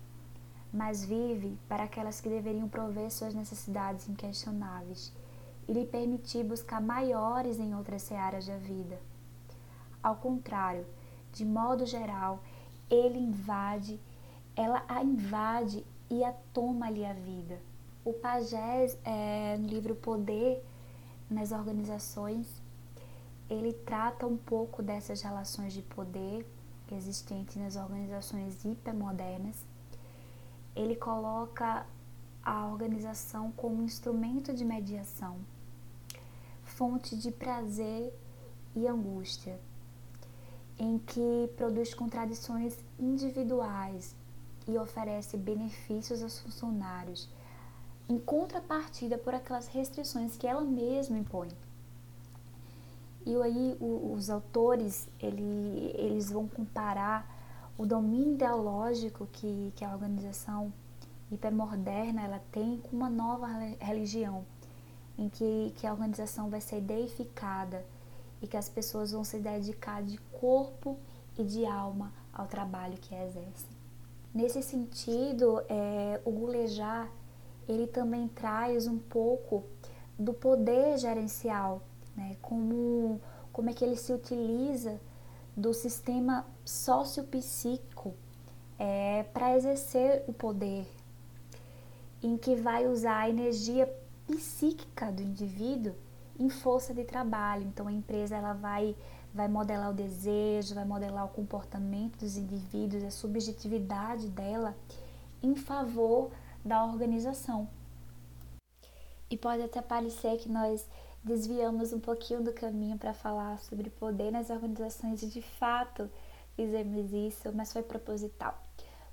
mas 0.76 1.06
vive 1.06 1.58
para 1.68 1.84
aquelas 1.84 2.20
que 2.20 2.30
deveriam 2.30 2.68
prover 2.68 3.10
suas 3.10 3.34
necessidades 3.34 4.10
inquestionáveis 4.10 5.14
e 5.68 5.74
lhe 5.74 5.86
permitir 5.86 6.44
buscar 6.44 6.82
maiores 6.82 7.60
em 7.60 7.74
outras 7.74 8.02
searas 8.02 8.46
da 8.46 8.58
vida. 8.58 9.00
Ao 10.04 10.16
contrário, 10.16 10.86
de 11.32 11.44
modo 11.44 11.86
geral, 11.86 12.44
ele 12.90 13.18
invade 13.18 14.00
ela 14.56 14.84
a 14.88 15.04
invade 15.04 15.86
e 16.10 16.24
a 16.24 16.32
toma-lhe 16.54 17.06
a 17.06 17.14
vida. 17.14 17.60
O 18.04 18.14
Pagés, 18.14 18.98
é, 19.04 19.58
no 19.58 19.68
livro 19.68 19.96
Poder 19.96 20.64
nas 21.30 21.52
Organizações, 21.52 22.62
ele 23.50 23.74
trata 23.74 24.26
um 24.26 24.38
pouco 24.38 24.82
dessas 24.82 25.22
relações 25.22 25.74
de 25.74 25.82
poder 25.82 26.46
existentes 26.92 27.56
nas 27.58 27.76
organizações 27.76 28.64
hipermodernas. 28.64 29.56
Ele 30.76 30.96
coloca 30.96 31.86
a 32.44 32.68
organização 32.68 33.52
como 33.54 33.82
instrumento 33.82 34.54
de 34.54 34.64
mediação, 34.64 35.38
fonte 36.64 37.16
de 37.16 37.32
prazer 37.32 38.14
e 38.76 38.88
angústia, 38.88 39.60
em 40.78 41.00
que 41.00 41.50
produz 41.56 41.94
contradições 41.94 42.78
individuais 43.00 44.16
e 44.68 44.78
oferece 44.78 45.38
benefícios 45.38 46.22
aos 46.22 46.40
funcionários, 46.40 47.30
em 48.08 48.20
contrapartida 48.20 49.18
por 49.18 49.34
aquelas 49.34 49.68
restrições 49.68 50.38
que 50.38 50.46
ela 50.46 50.62
mesma 50.62 51.18
impõe. 51.18 51.50
E 53.26 53.36
aí 53.42 53.76
os 53.80 54.30
autores 54.30 55.10
ele, 55.20 55.92
eles 55.96 56.30
vão 56.30 56.48
comparar 56.48 57.35
o 57.78 57.86
domínio 57.86 58.34
ideológico 58.34 59.28
que, 59.32 59.74
que 59.76 59.84
a 59.84 59.92
organização 59.92 60.72
hipermoderna 61.32 62.24
ela 62.24 62.42
tem 62.52 62.78
com 62.78 62.96
uma 62.96 63.10
nova 63.10 63.48
religião, 63.80 64.46
em 65.18 65.28
que, 65.30 65.74
que 65.76 65.88
a 65.88 65.92
organização 65.92 66.50
vai 66.50 66.62
ser 66.62 66.82
deificada 66.82 67.86
e 68.42 68.48
que 68.48 68.58
as 68.58 68.70
pessoas 68.70 69.12
vão 69.12 69.24
se 69.24 69.40
dedicar 69.40 70.04
de 70.04 70.18
corpo 70.40 70.98
e 71.38 71.44
de 71.44 71.66
alma 71.66 72.14
ao 72.34 72.48
trabalho 72.48 72.98
que 72.98 73.14
exercem. 73.14 73.76
Nesse 74.34 74.62
sentido, 74.62 75.62
é, 75.70 76.20
o 76.26 76.32
Gulejar 76.32 77.10
ele 77.68 77.88
também 77.88 78.28
traz 78.28 78.88
um 78.88 79.00
pouco 79.00 79.64
do 80.18 80.34
poder 80.34 80.98
gerencial, 80.98 81.82
né? 82.16 82.38
como, 82.42 83.20
como 83.52 83.70
é 83.70 83.74
que 83.74 83.84
ele 83.84 83.98
se 83.98 84.14
utiliza 84.14 85.00
do 85.56 85.74
sistema 85.74 86.46
sociopsíquico 86.64 88.14
é, 88.78 89.24
para 89.34 89.56
exercer 89.56 90.24
o 90.28 90.34
poder, 90.34 90.86
em 92.22 92.38
que 92.38 92.56
vai 92.56 92.88
usar 92.88 93.20
a 93.20 93.30
energia 93.30 93.88
psíquica 94.28 95.12
do 95.12 95.22
indivíduo 95.22 95.96
em 96.40 96.50
força 96.50 96.94
de 96.94 97.04
trabalho. 97.04 97.64
Então 97.64 97.88
a 97.88 97.92
empresa 97.92 98.36
ela 98.36 98.54
vai 98.54 98.96
vai 99.34 99.50
modelar 99.50 99.90
o 99.90 99.94
desejo, 99.94 100.74
vai 100.74 100.86
modelar 100.86 101.26
o 101.26 101.30
comportamento 101.30 102.20
dos 102.20 102.38
indivíduos, 102.38 103.04
a 103.04 103.12
subjetividade 103.12 104.30
dela 104.30 104.74
em 105.44 105.58
favor 105.58 106.32
da 106.64 106.86
organização. 106.86 107.68
E 109.30 109.36
pode 109.36 109.62
até 109.62 109.82
parecer 109.82 110.38
que 110.38 110.48
nós 110.48 110.88
desviamos 111.26 111.92
um 111.92 112.00
pouquinho 112.00 112.42
do 112.42 112.54
caminho 112.54 112.98
para 112.98 113.14
falar 113.14 113.60
sobre 113.60 113.90
poder 113.90 114.32
nas 114.32 114.50
organizações 114.50 115.22
e 115.24 115.28
de 115.28 115.42
fato 115.42 116.10
fizemos 116.56 117.12
isso, 117.12 117.52
mas 117.54 117.74
foi 117.74 117.84
proposital, 117.84 118.58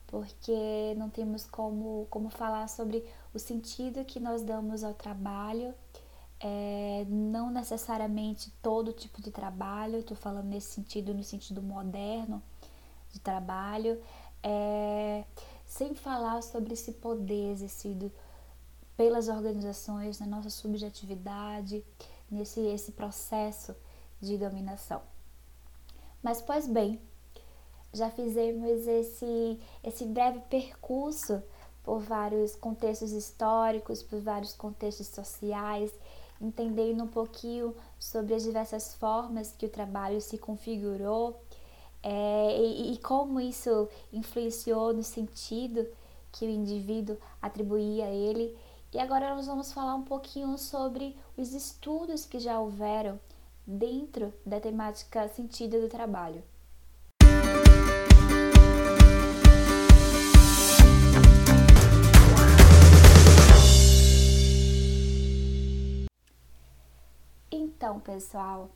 porque 0.07 0.95
não 0.97 1.11
temos 1.11 1.45
como, 1.47 2.07
como 2.11 2.31
falar 2.31 2.69
sobre 2.69 3.05
o 3.35 3.39
sentido 3.39 4.05
que 4.05 4.21
nós 4.21 4.43
damos 4.43 4.85
ao 4.85 4.95
trabalho 4.95 5.75
é, 6.43 7.07
não 7.09 7.51
necessariamente 7.51 8.53
todo 8.61 8.93
tipo 8.93 9.23
de 9.23 9.31
trabalho, 9.31 9.99
estou 9.99 10.17
falando 10.17 10.47
nesse 10.47 10.75
sentido, 10.75 11.15
no 11.15 11.23
sentido 11.23 11.63
moderno 11.63 12.43
de 13.13 13.21
trabalho, 13.21 14.03
é, 14.43 15.25
sem 15.65 15.95
falar 15.95 16.43
sobre 16.43 16.75
esse 16.75 16.93
poder 16.93 17.53
exercido 17.53 18.11
pelas 19.03 19.27
organizações 19.27 20.21
na 20.21 20.27
nossa 20.27 20.49
subjetividade, 20.49 21.85
nesse 22.31 22.61
esse 22.61 22.93
processo 22.93 23.75
de 24.21 24.39
dominação. 24.39 25.03
Mas, 26.23 26.41
pois 26.41 26.69
bem, 26.69 27.01
já 27.93 28.09
fizemos 28.11 28.87
esse, 28.87 29.59
esse 29.83 30.07
breve 30.07 30.39
percurso 30.49 31.43
por 31.83 31.99
vários 31.99 32.55
contextos 32.55 33.11
históricos, 33.11 34.05
por 34.05 34.21
vários 34.21 34.53
contextos 34.53 35.09
sociais 35.09 35.93
entendendo 36.41 37.03
um 37.03 37.09
pouquinho 37.09 37.75
sobre 37.99 38.35
as 38.35 38.45
diversas 38.45 38.95
formas 38.95 39.53
que 39.53 39.67
o 39.67 39.69
trabalho 39.69 40.21
se 40.21 40.39
configurou 40.39 41.43
é, 42.05 42.57
e, 42.57 42.93
e 42.93 42.99
como 42.99 43.41
isso 43.41 43.89
influenciou 44.13 44.93
no 44.93 45.03
sentido 45.03 45.85
que 46.33 46.47
o 46.47 46.49
indivíduo 46.49 47.17
atribuía 47.41 48.07
a 48.07 48.11
ele. 48.11 48.57
E 48.95 48.99
agora 48.99 49.35
nós 49.35 49.47
vamos 49.47 49.73
falar 49.73 49.95
um 49.95 50.03
pouquinho 50.03 50.59
sobre 50.59 51.17
os 51.35 51.55
estudos 51.55 52.27
que 52.27 52.39
já 52.39 52.61
houveram 52.61 53.19
dentro 53.67 54.35
da 54.45 54.61
temática 54.61 55.27
sentido 55.29 55.81
do 55.81 55.89
trabalho. 55.89 56.45
Então, 67.51 67.99
pessoal, 67.99 68.69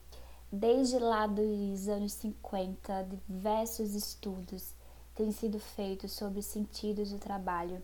desde 0.51 0.99
lá 0.99 1.27
dos 1.27 1.89
anos 1.89 2.15
50, 2.15 3.07
diversos 3.29 3.95
estudos 3.95 4.75
têm 5.15 5.31
sido 5.31 5.61
feitos 5.61 6.13
sobre 6.13 6.39
os 6.39 6.47
sentidos 6.47 7.11
do 7.11 7.19
trabalho, 7.19 7.83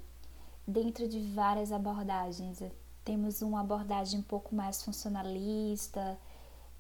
dentro 0.66 1.09
de 1.09 1.20
várias 1.33 1.72
abordagens. 1.72 2.62
Temos 3.05 3.42
uma 3.42 3.61
abordagem 3.61 4.20
um 4.20 4.22
pouco 4.22 4.55
mais 4.55 4.83
funcionalista, 4.83 6.18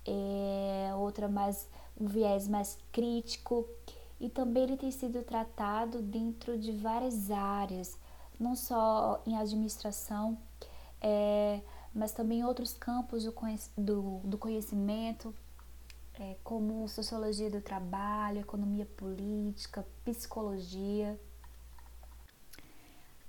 é, 0.06 0.92
outra 0.96 1.28
mais 1.28 1.68
um 2.00 2.06
viés 2.06 2.48
mais 2.48 2.78
crítico, 2.90 3.68
e 4.20 4.28
também 4.28 4.64
ele 4.64 4.76
tem 4.76 4.90
sido 4.90 5.22
tratado 5.22 6.00
dentro 6.00 6.56
de 6.58 6.72
várias 6.72 7.30
áreas, 7.30 7.98
não 8.38 8.54
só 8.54 9.20
em 9.26 9.36
administração, 9.36 10.38
é, 11.00 11.60
mas 11.94 12.12
também 12.12 12.40
em 12.40 12.44
outros 12.44 12.72
campos 12.72 13.24
do, 13.24 13.34
do, 13.76 14.20
do 14.24 14.38
conhecimento, 14.38 15.34
é, 16.14 16.36
como 16.44 16.88
sociologia 16.88 17.50
do 17.50 17.60
trabalho, 17.60 18.40
economia 18.40 18.86
política, 18.86 19.86
psicologia. 20.04 21.18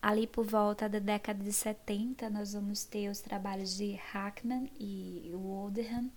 Ali 0.04 0.28
por 0.28 0.46
volta 0.46 0.90
da 0.90 1.00
década 1.00 1.42
de 1.42 1.54
70, 1.54 2.30
nós 2.30 2.52
vamos 2.52 2.84
ter 2.84 3.08
os 3.08 3.22
trabalhos 3.22 3.78
de 3.78 3.94
Hackman 4.12 4.70
e 4.78 5.32
Walderham, 5.34 6.12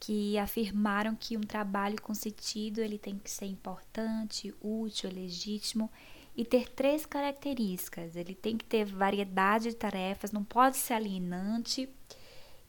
que 0.00 0.38
afirmaram 0.38 1.14
que 1.14 1.36
um 1.36 1.42
trabalho 1.42 2.00
com 2.00 2.14
sentido 2.14 2.78
ele 2.78 2.96
tem 2.96 3.18
que 3.18 3.30
ser 3.30 3.44
importante, 3.44 4.54
útil, 4.58 5.10
legítimo 5.12 5.90
e 6.34 6.46
ter 6.46 6.70
três 6.70 7.04
características. 7.04 8.16
Ele 8.16 8.34
tem 8.34 8.56
que 8.56 8.64
ter 8.64 8.86
variedade 8.86 9.68
de 9.68 9.76
tarefas, 9.76 10.32
não 10.32 10.42
pode 10.42 10.78
ser 10.78 10.94
alienante 10.94 11.86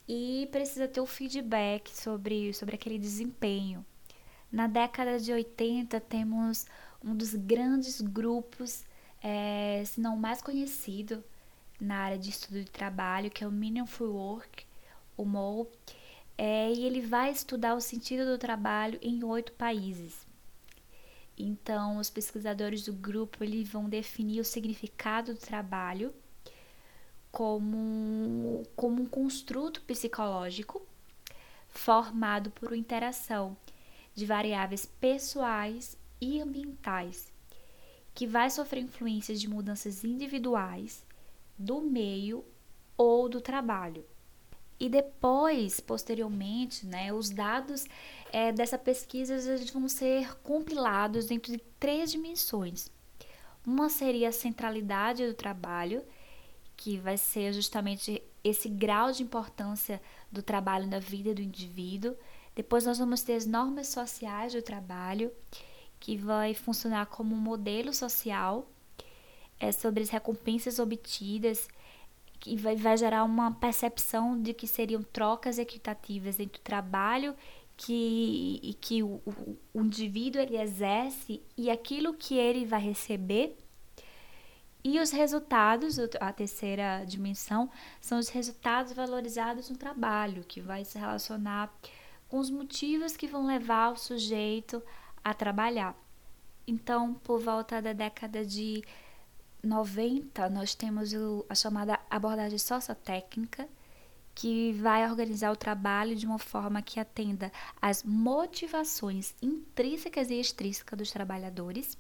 e 0.05 0.49
precisa 0.51 0.85
ter 0.85 0.99
o 0.99 1.05
feedback 1.05 1.89
sobre, 1.95 2.53
sobre 2.53 2.75
aquele 2.75 2.99
desempenho. 2.99 3.85
Na 4.51 4.67
década 4.67 5.17
de 5.17 5.31
80, 5.31 5.97
temos 6.01 6.65
um 7.01 7.15
dos 7.15 7.33
grandes 7.33 8.01
grupos, 8.01 8.83
é, 9.27 9.83
se 9.83 9.99
não 9.99 10.15
mais 10.15 10.39
conhecido, 10.39 11.23
na 11.81 11.97
área 11.97 12.17
de 12.17 12.29
estudo 12.29 12.59
de 12.63 12.69
trabalho, 12.69 13.31
que 13.31 13.43
é 13.43 13.47
o 13.47 13.51
Meaningful 13.51 14.13
Work, 14.13 14.67
o 15.17 15.25
MOL, 15.25 15.71
é, 16.37 16.71
e 16.71 16.85
ele 16.85 17.01
vai 17.01 17.31
estudar 17.31 17.73
o 17.73 17.81
sentido 17.81 18.23
do 18.23 18.37
trabalho 18.37 18.99
em 19.01 19.23
oito 19.23 19.51
países. 19.53 20.27
Então, 21.35 21.97
os 21.97 22.07
pesquisadores 22.07 22.85
do 22.85 22.93
grupo 22.93 23.43
eles 23.43 23.67
vão 23.67 23.89
definir 23.89 24.41
o 24.41 24.45
significado 24.45 25.33
do 25.33 25.39
trabalho 25.39 26.13
como, 27.31 28.61
como 28.75 29.01
um 29.01 29.07
construto 29.07 29.81
psicológico 29.81 30.85
formado 31.67 32.51
por 32.51 32.75
interação 32.75 33.57
de 34.13 34.25
variáveis 34.27 34.85
pessoais 34.85 35.97
e 36.21 36.39
ambientais, 36.39 37.33
que 38.15 38.25
vai 38.25 38.49
sofrer 38.49 38.81
influências 38.81 39.41
de 39.41 39.49
mudanças 39.49 40.05
individuais, 40.05 41.05
do 41.57 41.81
meio 41.81 42.45
ou 42.97 43.27
do 43.27 43.41
trabalho. 43.41 44.05
E 44.79 44.89
depois, 44.89 45.79
posteriormente, 45.79 46.85
né, 46.85 47.13
os 47.13 47.29
dados 47.29 47.85
é, 48.31 48.51
dessa 48.51 48.77
pesquisa 48.77 49.35
eles 49.35 49.69
vão 49.69 49.87
ser 49.87 50.37
compilados 50.39 51.25
dentro 51.25 51.51
de 51.51 51.59
três 51.79 52.11
dimensões. 52.11 52.89
Uma 53.65 53.89
seria 53.89 54.29
a 54.29 54.33
centralidade 54.33 55.27
do 55.27 55.33
trabalho, 55.33 56.03
que 56.77 56.97
vai 56.97 57.17
ser 57.17 57.53
justamente 57.53 58.21
esse 58.43 58.69
grau 58.69 59.11
de 59.11 59.23
importância 59.23 60.01
do 60.31 60.41
trabalho 60.41 60.87
na 60.87 60.99
vida 60.99 61.33
do 61.33 61.41
indivíduo. 61.41 62.15
Depois 62.53 62.85
nós 62.85 62.97
vamos 62.97 63.21
ter 63.21 63.33
as 63.33 63.45
normas 63.45 63.87
sociais 63.87 64.53
do 64.53 64.61
trabalho, 64.61 65.31
que 66.05 66.15
vai 66.15 66.53
funcionar 66.53 67.07
como 67.07 67.33
um 67.33 67.39
modelo 67.39 67.91
social 67.91 68.69
é, 69.59 69.71
sobre 69.71 70.03
as 70.03 70.09
recompensas 70.11 70.77
obtidas 70.77 71.67
que 72.39 72.55
vai, 72.55 72.75
vai 72.75 72.95
gerar 72.95 73.23
uma 73.23 73.51
percepção 73.55 74.39
de 74.39 74.53
que 74.53 74.67
seriam 74.67 75.01
trocas 75.01 75.57
equitativas 75.57 76.39
entre 76.39 76.59
o 76.59 76.63
trabalho 76.63 77.35
que, 77.75 78.77
que 78.79 79.01
o, 79.01 79.19
o, 79.25 79.57
o 79.73 79.81
indivíduo 79.81 80.39
ele 80.39 80.61
exerce 80.61 81.41
e 81.57 81.71
aquilo 81.71 82.13
que 82.13 82.37
ele 82.37 82.67
vai 82.67 82.81
receber. 82.81 83.57
E 84.83 84.99
os 84.99 85.09
resultados, 85.09 85.97
a 86.19 86.31
terceira 86.31 87.03
dimensão, 87.03 87.67
são 87.99 88.19
os 88.19 88.29
resultados 88.29 88.93
valorizados 88.93 89.71
no 89.71 89.75
trabalho, 89.75 90.45
que 90.47 90.61
vai 90.61 90.85
se 90.85 90.99
relacionar 90.99 91.73
com 92.27 92.37
os 92.37 92.51
motivos 92.51 93.17
que 93.17 93.25
vão 93.25 93.47
levar 93.47 93.91
o 93.91 93.97
sujeito 93.97 94.83
a 95.25 95.33
trabalhar. 95.33 95.97
Então, 96.67 97.15
por 97.15 97.41
volta 97.41 97.81
da 97.81 97.93
década 97.93 98.45
de 98.45 98.83
90, 99.63 100.47
nós 100.51 100.75
temos 100.75 101.13
o, 101.13 101.43
a 101.49 101.55
chamada 101.55 101.99
abordagem 102.09 102.59
sociotécnica, 102.59 103.67
que 104.35 104.73
vai 104.73 105.09
organizar 105.09 105.51
o 105.51 105.55
trabalho 105.55 106.15
de 106.15 106.25
uma 106.27 106.37
forma 106.37 106.81
que 106.81 106.99
atenda 106.99 107.51
às 107.81 108.03
motivações 108.03 109.33
intrínsecas 109.41 110.29
e 110.29 110.39
extrínsecas 110.39 110.97
dos 110.97 111.11
trabalhadores. 111.11 111.97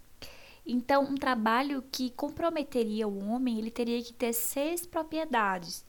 Então, 0.65 1.03
um 1.03 1.15
trabalho 1.15 1.83
que 1.91 2.11
comprometeria 2.11 3.07
o 3.07 3.27
homem, 3.27 3.57
ele 3.57 3.71
teria 3.71 4.03
que 4.03 4.13
ter 4.13 4.33
seis 4.33 4.85
propriedades. 4.85 5.85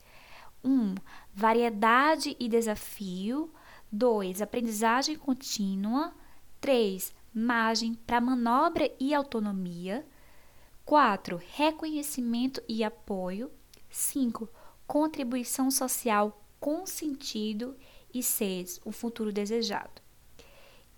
Um, 0.64 0.94
variedade 1.34 2.36
e 2.38 2.48
desafio. 2.48 3.50
Dois, 3.90 4.40
aprendizagem 4.40 5.16
contínua. 5.16 6.14
Três, 6.60 7.14
margem 7.36 7.92
para 7.92 8.18
manobra 8.18 8.90
e 8.98 9.12
autonomia. 9.14 10.06
4. 10.86 11.38
Reconhecimento 11.54 12.62
e 12.66 12.82
apoio. 12.82 13.50
5. 13.90 14.48
Contribuição 14.86 15.70
social 15.70 16.42
com 16.58 16.86
sentido. 16.86 17.76
E 18.14 18.22
6. 18.22 18.80
O 18.86 18.90
futuro 18.90 19.30
desejado. 19.30 20.00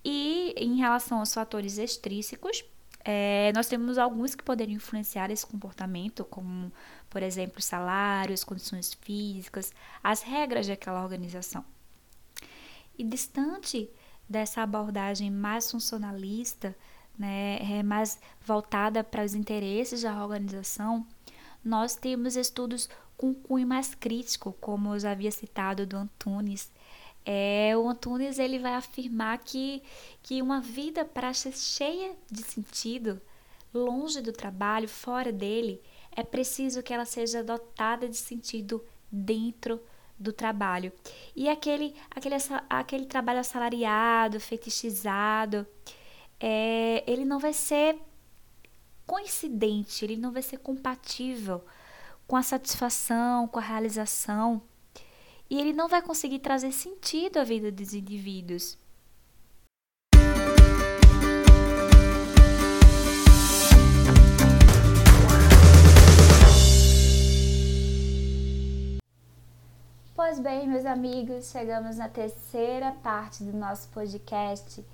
E 0.04 0.54
em 0.56 0.76
relação 0.76 1.18
aos 1.18 1.34
fatores 1.34 1.76
extrínsecos, 1.76 2.64
é, 3.04 3.50
nós 3.52 3.66
temos 3.66 3.98
alguns 3.98 4.36
que 4.36 4.44
poderiam 4.44 4.76
influenciar 4.76 5.30
esse 5.32 5.44
comportamento, 5.44 6.24
como, 6.24 6.72
por 7.10 7.20
exemplo, 7.22 7.60
salários, 7.60 8.44
condições 8.44 8.94
físicas, 8.94 9.72
as 10.04 10.22
regras 10.22 10.68
daquela 10.68 11.02
organização. 11.02 11.64
E 12.96 13.02
distante 13.02 13.90
dessa 14.28 14.62
abordagem 14.62 15.30
mais 15.30 15.70
funcionalista, 15.70 16.76
né, 17.18 17.58
é 17.60 17.82
mais 17.82 18.20
voltada 18.44 19.02
para 19.02 19.24
os 19.24 19.34
interesses 19.34 20.02
da 20.02 20.22
organização, 20.22 21.06
nós 21.64 21.96
temos 21.96 22.36
estudos 22.36 22.88
com 23.16 23.34
cunho 23.34 23.66
mais 23.66 23.94
crítico, 23.94 24.56
como 24.60 24.94
eu 24.94 25.00
já 25.00 25.10
havia 25.10 25.30
citado 25.30 25.84
do 25.84 25.96
Antunes. 25.96 26.70
É, 27.26 27.76
o 27.76 27.88
Antunes 27.88 28.38
ele 28.38 28.58
vai 28.58 28.74
afirmar 28.74 29.38
que, 29.38 29.82
que 30.22 30.40
uma 30.40 30.60
vida 30.60 31.04
para 31.04 31.32
cheia 31.32 32.14
de 32.30 32.42
sentido, 32.42 33.20
longe 33.74 34.22
do 34.22 34.32
trabalho, 34.32 34.88
fora 34.88 35.32
dele, 35.32 35.82
é 36.14 36.22
preciso 36.22 36.82
que 36.82 36.94
ela 36.94 37.04
seja 37.04 37.42
dotada 37.42 38.08
de 38.08 38.16
sentido 38.16 38.82
dentro 39.10 39.76
do 39.76 39.82
trabalho. 40.32 40.92
E 41.34 41.48
aquele, 41.48 41.94
aquele, 42.10 42.34
aquele 42.68 43.06
trabalho 43.06 43.40
assalariado, 43.40 44.40
fetichizado, 44.40 45.66
é, 46.40 47.04
ele 47.06 47.24
não 47.24 47.38
vai 47.38 47.52
ser 47.52 47.98
coincidente, 49.06 50.04
ele 50.04 50.16
não 50.16 50.32
vai 50.32 50.42
ser 50.42 50.58
compatível 50.58 51.64
com 52.26 52.36
a 52.36 52.42
satisfação, 52.42 53.48
com 53.48 53.58
a 53.58 53.62
realização, 53.62 54.60
e 55.48 55.58
ele 55.58 55.72
não 55.72 55.88
vai 55.88 56.02
conseguir 56.02 56.40
trazer 56.40 56.72
sentido 56.72 57.38
à 57.38 57.44
vida 57.44 57.72
dos 57.72 57.94
indivíduos. 57.94 58.76
Pois 70.28 70.40
bem, 70.40 70.68
meus 70.68 70.84
amigos, 70.84 71.50
chegamos 71.50 71.96
na 71.96 72.06
terceira 72.06 72.92
parte 73.02 73.42
do 73.42 73.56
nosso 73.56 73.88
podcast 73.88 74.84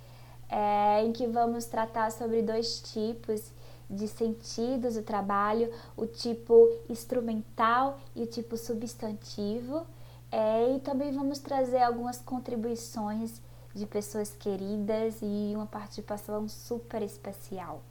é, 0.49 1.03
em 1.05 1.13
que 1.13 1.27
vamos 1.27 1.65
tratar 1.65 2.13
sobre 2.13 2.41
dois 2.41 2.79
tipos 2.81 3.51
de 3.91 4.07
sentidos 4.07 4.95
do 4.95 5.03
trabalho, 5.03 5.73
o 5.97 6.07
tipo 6.07 6.71
instrumental 6.89 7.99
e 8.15 8.23
o 8.23 8.27
tipo 8.29 8.57
substantivo. 8.57 9.85
É, 10.31 10.77
e 10.77 10.79
também 10.79 11.11
vamos 11.11 11.41
trazer 11.41 11.83
algumas 11.83 12.21
contribuições 12.21 13.43
de 13.75 13.87
pessoas 13.87 14.37
queridas 14.37 15.17
e 15.21 15.53
uma 15.57 15.67
participação 15.67 16.49
super 16.49 17.03
especial. 17.03 17.83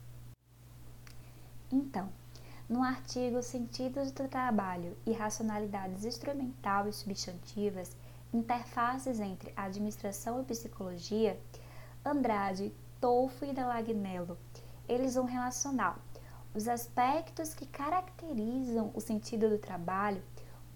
Então, 1.69 2.08
no 2.69 2.82
artigo 2.82 3.41
Sentidos 3.41 4.12
do 4.12 4.28
Trabalho 4.28 4.97
e 5.06 5.12
Racionalidades 5.12 6.06
Instrumental 6.06 6.88
e 6.88 6.93
Substantivas, 6.93 7.95
Interfaces 8.34 9.19
entre 9.19 9.54
Administração 9.56 10.41
e 10.41 10.45
Psicologia, 10.45 11.39
Andrade, 12.04 12.73
Tolfo 12.99 13.45
e 13.45 13.54
Delagnello 13.54 14.38
eles 14.88 15.15
vão 15.15 15.26
relacionar 15.26 15.97
os 16.54 16.67
aspectos 16.67 17.54
que 17.54 17.65
caracterizam 17.65 18.91
o 18.93 19.02
sentido 19.02 19.49
do 19.49 19.58
trabalho 19.58 20.21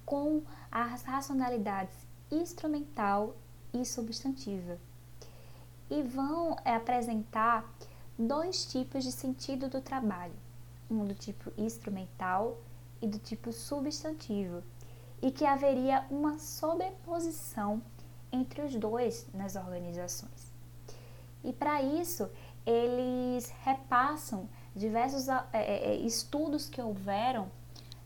com 0.06 0.42
as 0.72 1.04
racionalidades 1.04 1.96
instrumental 2.32 3.36
e 3.74 3.86
substantiva. 3.86 4.80
E 5.90 6.02
vão 6.02 6.56
apresentar 6.66 7.66
dois 8.18 8.66
tipos 8.66 9.04
de 9.04 9.12
sentido 9.12 9.70
do 9.70 9.82
trabalho, 9.82 10.34
um 10.90 11.06
do 11.06 11.14
tipo 11.14 11.52
instrumental 11.58 12.58
e 13.02 13.08
do 13.08 13.20
tipo 13.20 13.52
substantivo, 13.52 14.64
e 15.22 15.32
que 15.32 15.46
haveria 15.46 16.06
uma 16.10 16.38
sobreposição 16.38 17.82
entre 18.32 18.62
os 18.62 18.76
dois 18.76 19.28
nas 19.34 19.56
organizações. 19.56 20.54
E 21.44 21.54
para 21.54 21.82
isso, 21.82 22.30
eles 22.66 23.50
repassam 23.64 24.50
diversos 24.76 25.28
é, 25.30 25.46
é, 25.54 25.96
estudos 25.96 26.70
que 26.70 26.82
houveram 26.82 27.50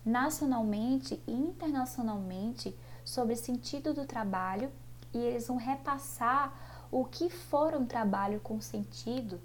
nacionalmente 0.06 1.22
e 1.28 1.32
internacionalmente 1.32 2.76
sobre 3.04 3.34
o 3.34 3.38
sentido 3.38 3.94
do 3.94 4.06
trabalho 4.06 4.72
e 5.13 5.17
eles 5.17 5.48
vão 5.48 5.58
repassar 5.58 6.54
o 6.91 7.06
que 7.06 7.30
for 7.30 7.74
um 7.74 7.86
trabalho 7.86 8.39
com 8.39 8.60
sentido 8.62 9.39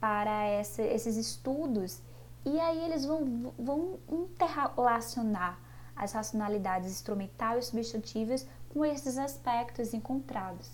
para 0.00 0.48
esses 0.60 1.16
estudos 1.16 2.00
e 2.44 2.60
aí 2.60 2.84
eles 2.84 3.04
vão, 3.04 3.52
vão 3.58 3.98
interrelacionar 4.08 5.58
as 5.96 6.12
racionalidades 6.12 6.90
instrumental 6.90 7.58
e 7.58 7.62
substantivas 7.62 8.46
com 8.72 8.84
esses 8.84 9.16
aspectos 9.16 9.94
encontrados. 9.94 10.68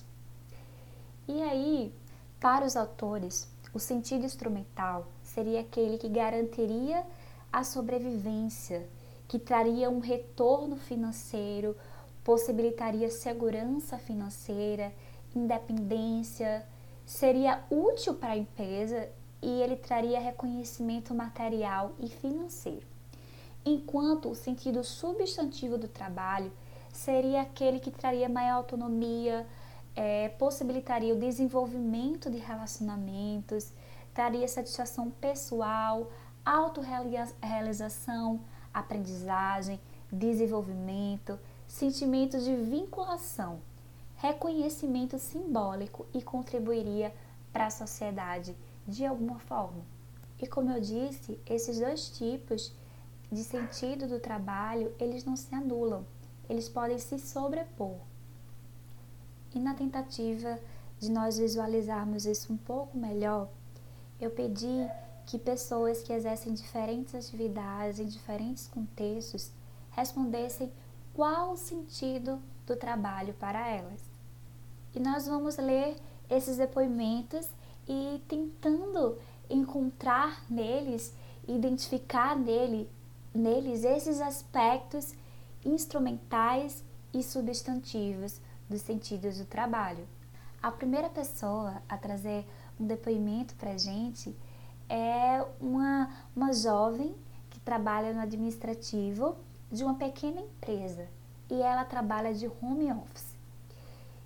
E 1.29 1.43
aí, 1.43 1.95
para 2.41 2.65
os 2.65 2.77
autores, 2.77 3.49
o 3.73 3.79
sentido 3.79 4.25
instrumental 4.25 5.07
seria 5.23 5.61
aquele 5.61 5.99
que 5.99 6.09
garantiria 6.09 7.07
a 7.53 7.63
sobrevivência, 7.63 8.89
que 9.29 9.39
traria 9.39 9.91
um 9.91 10.01
retorno 10.01 10.77
financeiro, 10.77 11.77
possibilitaria 12.25 13.11
segurança 13.11 13.97
financeira, 13.99 14.93
independência, 15.35 16.67
seria 17.07 17.63
útil 17.71 18.15
para 18.15 18.31
a 18.31 18.37
empresa 18.37 19.09
e 19.43 19.63
ele 19.63 19.77
traria 19.77 20.21
reconhecimento 20.21 21.15
material 21.15 21.93
e 21.99 22.09
financeiro. 22.09 22.87
Enquanto 23.65 24.31
o 24.31 24.35
sentido 24.35 24.83
substantivo 24.83 25.77
do 25.77 25.89
trabalho 25.89 26.53
seria 26.93 27.43
aquele 27.43 27.79
que 27.79 27.91
traria 27.91 28.29
maior 28.29 28.57
autonomia, 28.57 29.47
é, 29.95 30.29
possibilitaria 30.31 31.15
o 31.15 31.19
desenvolvimento 31.19 32.31
de 32.31 32.39
relacionamentos, 32.39 33.73
traria 34.15 34.49
satisfação 34.49 35.11
pessoal, 35.11 36.11
autorrealização, 36.45 38.41
aprendizagem, 38.73 39.81
desenvolvimento, 40.11 41.39
sentimento 41.67 42.39
de 42.39 42.57
vinculação, 42.57 43.61
reconhecimento 44.17 45.19
simbólico 45.19 46.07
e 46.13 46.23
contribuiria 46.23 47.15
para 47.53 47.67
a 47.67 47.71
sociedade 47.71 48.57
de 48.91 49.07
alguma 49.07 49.39
forma. 49.39 49.85
E 50.41 50.47
como 50.47 50.71
eu 50.71 50.81
disse, 50.81 51.39
esses 51.47 51.79
dois 51.79 52.11
tipos 52.11 52.75
de 53.31 53.45
sentido 53.45 54.09
do 54.09 54.19
trabalho, 54.19 54.93
eles 54.99 55.25
não 55.25 55.37
se 55.37 55.55
anulam, 55.55 56.05
eles 56.49 56.69
podem 56.69 56.99
se 56.99 57.19
sobrepor. 57.19 57.97
E 59.55 59.59
na 59.59 59.75
tentativa 59.75 60.59
de 60.99 61.11
nós 61.11 61.39
visualizarmos 61.39 62.27
isso 62.27 62.53
um 62.53 62.57
pouco 62.57 62.97
melhor, 62.97 63.49
eu 64.21 64.31
pedi 64.31 64.89
que 65.27 65.39
pessoas 65.39 66.03
que 66.03 66.13
exercem 66.13 66.53
diferentes 66.53 67.15
atividades 67.15 68.01
em 68.01 68.07
diferentes 68.07 68.67
contextos 68.67 69.53
respondessem 69.91 70.73
qual 71.15 71.53
o 71.53 71.57
sentido 71.57 72.41
do 72.67 72.77
trabalho 72.77 73.35
para 73.35 73.69
elas. 73.69 74.03
E 74.95 74.99
nós 74.99 75.27
vamos 75.27 75.57
ler 75.57 75.97
esses 76.29 76.57
depoimentos 76.57 77.49
e 77.89 78.21
tentando 78.29 79.19
encontrar 79.49 80.45
neles, 80.49 81.15
identificar 81.47 82.37
nele, 82.37 82.89
neles 83.35 83.85
esses 83.85 84.21
aspectos 84.21 85.15
instrumentais 85.65 86.85
e 87.13 87.23
substantivos 87.23 88.41
dos 88.69 88.81
sentidos 88.83 89.39
do 89.39 89.45
trabalho. 89.45 90.07
A 90.63 90.71
primeira 90.71 91.09
pessoa 91.09 91.83
a 91.89 91.97
trazer 91.97 92.47
um 92.79 92.87
depoimento 92.87 93.55
para 93.57 93.73
a 93.73 93.79
gente 93.79 94.37
é 94.89 95.45
uma, 95.61 96.11
uma 96.35 96.53
jovem 96.53 97.15
que 97.49 97.61
trabalha 97.61 98.13
no 98.13 98.21
administrativo 98.21 99.37
de 99.71 99.85
uma 99.85 99.95
pequena 99.95 100.41
empresa 100.41 101.09
e 101.51 101.61
ela 101.61 101.85
trabalha 101.85 102.33
de 102.33 102.51
home 102.61 102.93
office. 102.93 103.30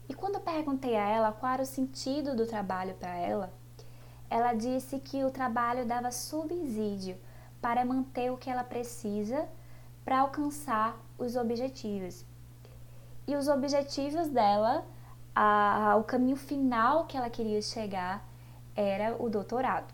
E 0.08 0.14
quando 0.14 0.34
eu 0.34 0.40
perguntei 0.40 0.96
a 0.96 1.08
ela 1.08 1.32
qual 1.32 1.52
era 1.52 1.62
o 1.62 1.66
sentido 1.66 2.36
do 2.36 2.46
trabalho 2.46 2.94
para 2.94 3.16
ela, 3.16 3.52
ela 4.28 4.52
disse 4.52 4.98
que 4.98 5.24
o 5.24 5.30
trabalho 5.30 5.86
dava 5.86 6.10
subsídio 6.10 7.16
para 7.60 7.84
manter 7.84 8.30
o 8.30 8.36
que 8.36 8.50
ela 8.50 8.64
precisa 8.64 9.48
para 10.04 10.20
alcançar 10.20 10.98
os 11.18 11.36
objetivos. 11.36 12.24
E 13.26 13.34
os 13.36 13.48
objetivos 13.48 14.28
dela, 14.28 14.84
a, 15.34 15.96
o 15.98 16.04
caminho 16.04 16.36
final 16.36 17.06
que 17.06 17.16
ela 17.16 17.30
queria 17.30 17.62
chegar 17.62 18.26
era 18.76 19.16
o 19.18 19.30
doutorado. 19.30 19.92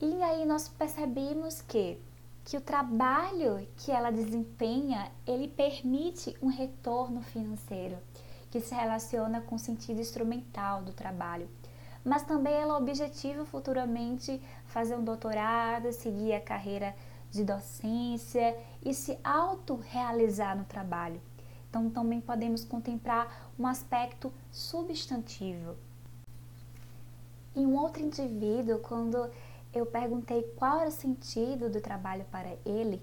E 0.00 0.22
aí 0.22 0.44
nós 0.44 0.68
percebemos 0.68 1.62
que 1.62 1.98
que 2.48 2.56
o 2.56 2.62
trabalho 2.62 3.68
que 3.76 3.92
ela 3.92 4.10
desempenha, 4.10 5.12
ele 5.26 5.48
permite 5.48 6.34
um 6.40 6.46
retorno 6.46 7.20
financeiro 7.20 7.98
que 8.50 8.60
se 8.60 8.74
relaciona 8.74 9.40
com 9.40 9.56
o 9.56 9.58
sentido 9.58 10.00
instrumental 10.00 10.82
do 10.82 10.92
trabalho. 10.92 11.48
Mas 12.04 12.22
também 12.22 12.54
ela 12.54 12.76
objetiva 12.76 13.44
futuramente 13.44 14.40
fazer 14.66 14.96
um 14.96 15.04
doutorado, 15.04 15.92
seguir 15.92 16.32
a 16.32 16.40
carreira 16.40 16.94
de 17.30 17.44
docência 17.44 18.56
e 18.82 18.94
se 18.94 19.18
autorrealizar 19.22 20.56
no 20.56 20.64
trabalho. 20.64 21.20
Então, 21.68 21.90
também 21.90 22.20
podemos 22.20 22.64
contemplar 22.64 23.50
um 23.58 23.66
aspecto 23.66 24.32
substantivo. 24.50 25.76
E 27.54 27.60
um 27.60 27.76
outro 27.76 28.02
indivíduo, 28.02 28.78
quando 28.78 29.30
eu 29.74 29.84
perguntei 29.84 30.42
qual 30.56 30.80
era 30.80 30.88
o 30.88 30.92
sentido 30.92 31.68
do 31.68 31.80
trabalho 31.80 32.24
para 32.30 32.56
ele, 32.64 33.02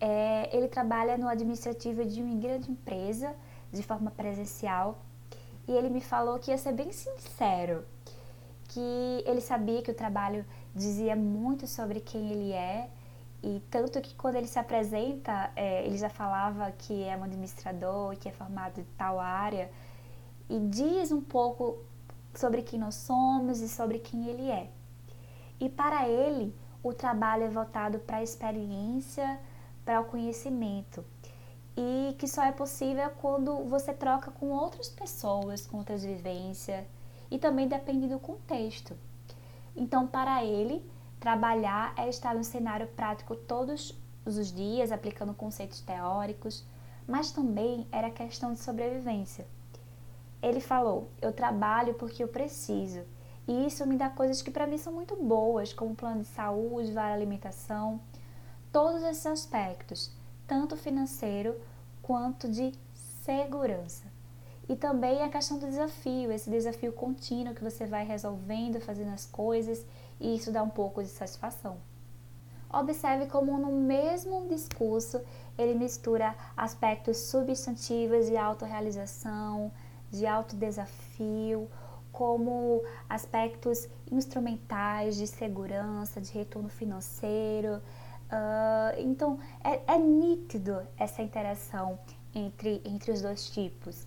é, 0.00 0.56
ele 0.56 0.68
trabalha 0.68 1.18
no 1.18 1.28
administrativo 1.28 2.04
de 2.04 2.22
uma 2.22 2.40
grande 2.40 2.70
empresa, 2.70 3.34
de 3.72 3.82
forma 3.82 4.10
presencial, 4.10 4.98
e 5.66 5.72
ele 5.72 5.90
me 5.90 6.00
falou 6.00 6.38
que 6.38 6.50
ia 6.50 6.58
ser 6.58 6.72
bem 6.72 6.90
sincero, 6.92 7.84
que 8.68 9.22
ele 9.26 9.40
sabia 9.40 9.82
que 9.82 9.90
o 9.90 9.94
trabalho 9.94 10.44
dizia 10.74 11.14
muito 11.14 11.66
sobre 11.66 12.00
quem 12.00 12.30
ele 12.30 12.52
é, 12.52 12.88
e 13.42 13.62
tanto 13.70 14.00
que 14.00 14.14
quando 14.14 14.36
ele 14.36 14.46
se 14.46 14.58
apresenta, 14.58 15.50
é, 15.54 15.86
ele 15.86 15.96
já 15.96 16.08
falava 16.08 16.72
que 16.72 17.04
é 17.04 17.16
um 17.16 17.24
administrador, 17.24 18.16
que 18.16 18.28
é 18.28 18.32
formado 18.32 18.80
em 18.80 18.86
tal 18.96 19.20
área, 19.20 19.70
e 20.48 20.58
diz 20.58 21.12
um 21.12 21.20
pouco 21.20 21.78
sobre 22.34 22.62
quem 22.62 22.78
nós 22.78 22.94
somos 22.94 23.60
e 23.60 23.68
sobre 23.68 23.98
quem 23.98 24.26
ele 24.28 24.50
é. 24.50 24.70
E 25.60 25.68
para 25.68 26.08
ele, 26.08 26.54
o 26.82 26.92
trabalho 26.92 27.44
é 27.44 27.48
voltado 27.48 27.98
para 27.98 28.18
a 28.18 28.22
experiência, 28.22 29.38
para 29.84 30.00
o 30.00 30.04
conhecimento. 30.04 31.04
E 31.78 32.14
que 32.18 32.26
só 32.26 32.42
é 32.42 32.50
possível 32.50 33.08
quando 33.20 33.64
você 33.64 33.94
troca 33.94 34.32
com 34.32 34.48
outras 34.50 34.88
pessoas, 34.88 35.64
com 35.64 35.78
outras 35.78 36.02
vivências, 36.02 36.84
e 37.30 37.38
também 37.38 37.68
depende 37.68 38.08
do 38.08 38.18
contexto. 38.18 38.96
Então, 39.76 40.06
para 40.06 40.44
ele, 40.44 40.84
Trabalhar 41.20 41.94
é 41.96 42.08
estar 42.08 42.32
no 42.34 42.44
cenário 42.44 42.86
prático 42.86 43.34
todos 43.34 43.92
os 44.24 44.52
dias, 44.52 44.92
aplicando 44.92 45.34
conceitos 45.34 45.80
teóricos, 45.80 46.64
mas 47.08 47.32
também 47.32 47.88
era 47.90 48.08
questão 48.08 48.52
de 48.52 48.60
sobrevivência. 48.60 49.44
Ele 50.40 50.60
falou: 50.60 51.08
Eu 51.20 51.32
trabalho 51.32 51.94
porque 51.94 52.22
eu 52.22 52.28
preciso, 52.28 53.02
E 53.48 53.66
isso 53.66 53.84
me 53.84 53.96
dá 53.96 54.08
coisas 54.08 54.42
que 54.42 54.50
para 54.50 54.66
mim 54.66 54.78
são 54.78 54.92
muito 54.92 55.16
boas, 55.16 55.72
como 55.72 55.96
plano 55.96 56.20
de 56.20 56.28
saúde, 56.28 56.92
vale 56.92 57.14
alimentação, 57.14 58.00
todos 58.70 59.02
esses 59.02 59.26
aspectos, 59.26 60.12
tanto 60.48 60.76
financeiro 60.76 61.54
quanto 62.02 62.48
de 62.48 62.72
segurança. 63.22 64.04
E 64.68 64.74
também 64.74 65.22
a 65.22 65.28
questão 65.28 65.58
do 65.58 65.66
desafio, 65.66 66.32
esse 66.32 66.50
desafio 66.50 66.92
contínuo 66.92 67.54
que 67.54 67.62
você 67.62 67.86
vai 67.86 68.04
resolvendo, 68.04 68.80
fazendo 68.80 69.12
as 69.12 69.24
coisas, 69.24 69.84
e 70.18 70.34
isso 70.34 70.50
dá 70.50 70.62
um 70.62 70.68
pouco 70.70 71.02
de 71.02 71.08
satisfação. 71.08 71.76
Observe 72.70 73.26
como 73.26 73.56
no 73.56 73.72
mesmo 73.72 74.46
discurso 74.48 75.20
ele 75.56 75.74
mistura 75.74 76.34
aspectos 76.56 77.16
substantivos 77.16 78.26
de 78.26 78.36
autorrealização, 78.36 79.72
de 80.10 80.26
autodesafio, 80.26 81.68
como 82.12 82.82
aspectos 83.08 83.88
instrumentais 84.10 85.16
de 85.16 85.26
segurança, 85.26 86.20
de 86.20 86.32
retorno 86.32 86.68
financeiro. 86.68 87.80
Uh, 88.30 88.94
então, 88.98 89.38
é, 89.64 89.94
é 89.94 89.98
nítido 89.98 90.86
essa 90.98 91.22
interação 91.22 91.98
entre, 92.34 92.82
entre 92.84 93.10
os 93.10 93.22
dois 93.22 93.48
tipos. 93.50 94.06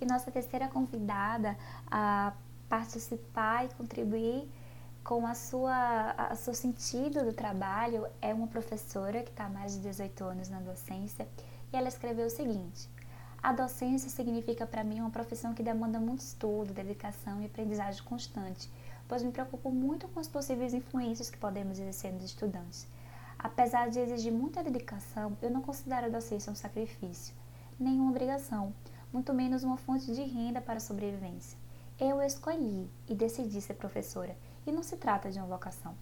E 0.00 0.06
nossa 0.06 0.30
terceira 0.30 0.68
convidada 0.68 1.56
a 1.90 2.32
participar 2.68 3.64
e 3.64 3.68
contribuir 3.74 4.48
com 5.02 5.26
a 5.26 5.34
sua, 5.34 6.10
a 6.10 6.34
seu 6.34 6.52
sentido 6.52 7.24
do 7.24 7.32
trabalho 7.32 8.06
é 8.20 8.34
uma 8.34 8.46
professora 8.46 9.22
que 9.22 9.30
está 9.30 9.46
há 9.46 9.48
mais 9.48 9.72
de 9.72 9.80
18 9.80 10.22
anos 10.24 10.48
na 10.48 10.60
docência 10.60 11.26
e 11.72 11.76
ela 11.76 11.88
escreveu 11.88 12.26
o 12.26 12.30
seguinte: 12.30 12.90
A 13.42 13.52
docência 13.52 14.10
significa 14.10 14.66
para 14.66 14.84
mim 14.84 15.00
uma 15.00 15.10
profissão 15.10 15.54
que 15.54 15.62
demanda 15.62 15.98
muito 15.98 16.20
estudo, 16.20 16.74
dedicação 16.74 17.40
e 17.40 17.46
aprendizagem 17.46 18.02
constante, 18.02 18.70
pois 19.08 19.22
me 19.22 19.32
preocupo 19.32 19.70
muito 19.70 20.06
com 20.08 20.20
as 20.20 20.28
possíveis 20.28 20.74
influências 20.74 21.30
que 21.30 21.38
podemos 21.38 21.78
exercer 21.78 22.12
nos 22.12 22.24
estudantes. 22.24 22.86
Apesar 23.38 23.88
de 23.88 23.98
exigir 23.98 24.32
muita 24.32 24.62
dedicação, 24.62 25.36
eu 25.40 25.50
não 25.50 25.62
considero 25.62 26.06
a 26.06 26.10
docência 26.10 26.52
um 26.52 26.56
sacrifício, 26.56 27.34
nem 27.80 27.98
uma 27.98 28.10
obrigação, 28.10 28.74
muito 29.12 29.32
menos 29.32 29.64
uma 29.64 29.76
fonte 29.76 30.12
de 30.12 30.22
renda 30.22 30.60
para 30.60 30.74
a 30.74 30.80
sobrevivência. 30.80 31.58
Eu 31.98 32.20
escolhi 32.20 32.88
e 33.08 33.14
decidi 33.14 33.60
ser 33.60 33.74
professora, 33.74 34.36
e 34.66 34.70
não 34.70 34.82
se 34.82 34.96
trata 34.96 35.30
de 35.30 35.38
uma 35.38 35.48
vocação. 35.48 35.94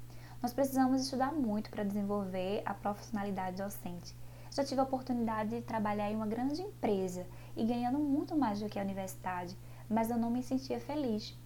Nós 0.43 0.53
precisamos 0.53 1.03
estudar 1.03 1.33
muito 1.33 1.71
para 1.71 1.85
desenvolver 1.85 2.63
a 2.67 2.75
profissionalidade 2.75 3.63
docente. 3.63 4.15
Já 4.51 4.65
tive 4.65 4.81
a 4.81 4.85
oportunidade 4.85 5.51
de 5.51 5.63
trabalhar 5.63 6.11
em 6.11 6.17
uma 6.17 6.27
grande 6.27 6.63
empresa 6.63 7.27
e 7.57 7.65
ganhando 7.65 7.99
muito 7.99 8.37
mais 8.37 8.61
do 8.61 8.69
que 8.69 8.79
a 8.79 8.83
universidade, 8.83 9.57
mas 9.89 10.11
eu 10.11 10.17
não 10.17 10.31
me 10.31 10.43
sentia 10.43 10.81
feliz. 10.81 11.37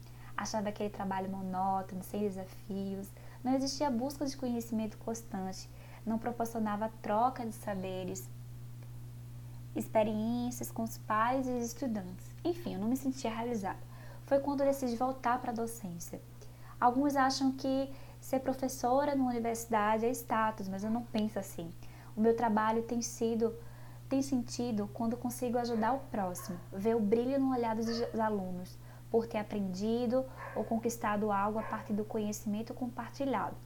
Achava 0.41 0.71
aquele 0.71 0.89
trabalho 0.89 1.29
monótono, 1.29 2.03
sem 2.03 2.23
desafios, 2.23 3.07
não 3.45 3.55
existia 3.55 3.91
busca 3.91 4.25
de 4.25 4.35
conhecimento 4.39 4.97
constante, 4.97 5.69
não 6.05 6.19
proporcionava 6.19 6.91
troca 7.03 7.45
de 7.45 7.53
saberes, 7.53 8.27
experiências 9.77 10.73
com 10.73 10.83
os 10.83 10.97
pais 10.97 11.47
e 11.47 11.51
os 11.51 11.67
estudantes. 11.67 12.27
Enfim, 12.43 12.73
eu 12.73 12.81
não 12.81 12.89
me 12.89 12.97
sentia 12.97 13.31
realizada. 13.31 13.79
Foi 14.25 14.39
quando 14.39 14.65
decidi 14.65 14.97
voltar 14.97 15.39
para 15.43 15.51
a 15.51 15.55
docência. 15.55 16.19
Alguns 16.81 17.17
acham 17.17 17.53
que 17.53 17.93
ser 18.19 18.41
professora 18.41 19.15
numa 19.15 19.29
universidade 19.29 20.07
é 20.07 20.11
status, 20.11 20.71
mas 20.71 20.83
eu 20.83 20.91
não 20.91 21.03
penso 21.03 21.39
assim. 21.39 21.71
O 22.17 22.21
meu 22.23 22.35
trabalho 22.35 22.83
tem 22.85 23.03
sido 23.03 23.55
tem 24.09 24.23
sentido 24.23 24.91
quando 24.95 25.19
consigo 25.19 25.59
ajudar 25.59 25.93
o 25.93 26.01
próximo, 26.11 26.59
ver 26.73 26.97
o 26.97 27.01
brilho 27.01 27.39
no 27.39 27.53
olhar 27.53 27.77
dos 27.77 27.87
alunos, 28.19 28.77
por 29.11 29.27
ter 29.27 29.39
aprendido 29.39 30.25
ou 30.55 30.65
conquistado 30.65 31.33
algo 31.33 31.59
a 31.59 31.63
partir 31.63 31.93
do 31.93 32.05
conhecimento 32.05 32.73
compartilhado. 32.73 33.57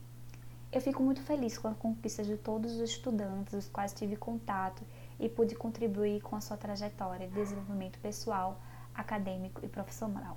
Eu 0.72 0.80
fico 0.80 1.02
muito 1.02 1.20
feliz 1.22 1.56
com 1.56 1.68
a 1.68 1.74
conquista 1.74 2.24
de 2.24 2.36
todos 2.36 2.72
os 2.72 2.90
estudantes, 2.90 3.54
os 3.54 3.68
quais 3.68 3.92
tive 3.92 4.16
contato 4.16 4.82
e 5.20 5.28
pude 5.28 5.54
contribuir 5.54 6.20
com 6.20 6.34
a 6.34 6.40
sua 6.40 6.56
trajetória 6.56 7.28
de 7.28 7.34
desenvolvimento 7.34 7.98
pessoal, 8.00 8.58
acadêmico 8.92 9.64
e 9.64 9.68
profissional. 9.68 10.36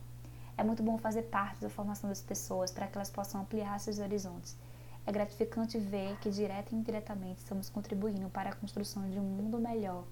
É 0.55 0.63
muito 0.63 0.83
bom 0.83 0.97
fazer 0.97 1.23
parte 1.23 1.61
da 1.61 1.69
formação 1.69 2.09
das 2.09 2.21
pessoas 2.21 2.71
para 2.71 2.87
que 2.87 2.97
elas 2.97 3.09
possam 3.09 3.41
ampliar 3.41 3.79
seus 3.79 3.99
horizontes. 3.99 4.55
É 5.07 5.11
gratificante 5.11 5.77
ver 5.77 6.17
que, 6.19 6.29
direta 6.29 6.75
e 6.75 6.77
indiretamente, 6.77 7.39
estamos 7.39 7.69
contribuindo 7.69 8.29
para 8.29 8.49
a 8.49 8.55
construção 8.55 9.09
de 9.09 9.17
um 9.19 9.23
mundo 9.23 9.57
melhor 9.57 10.03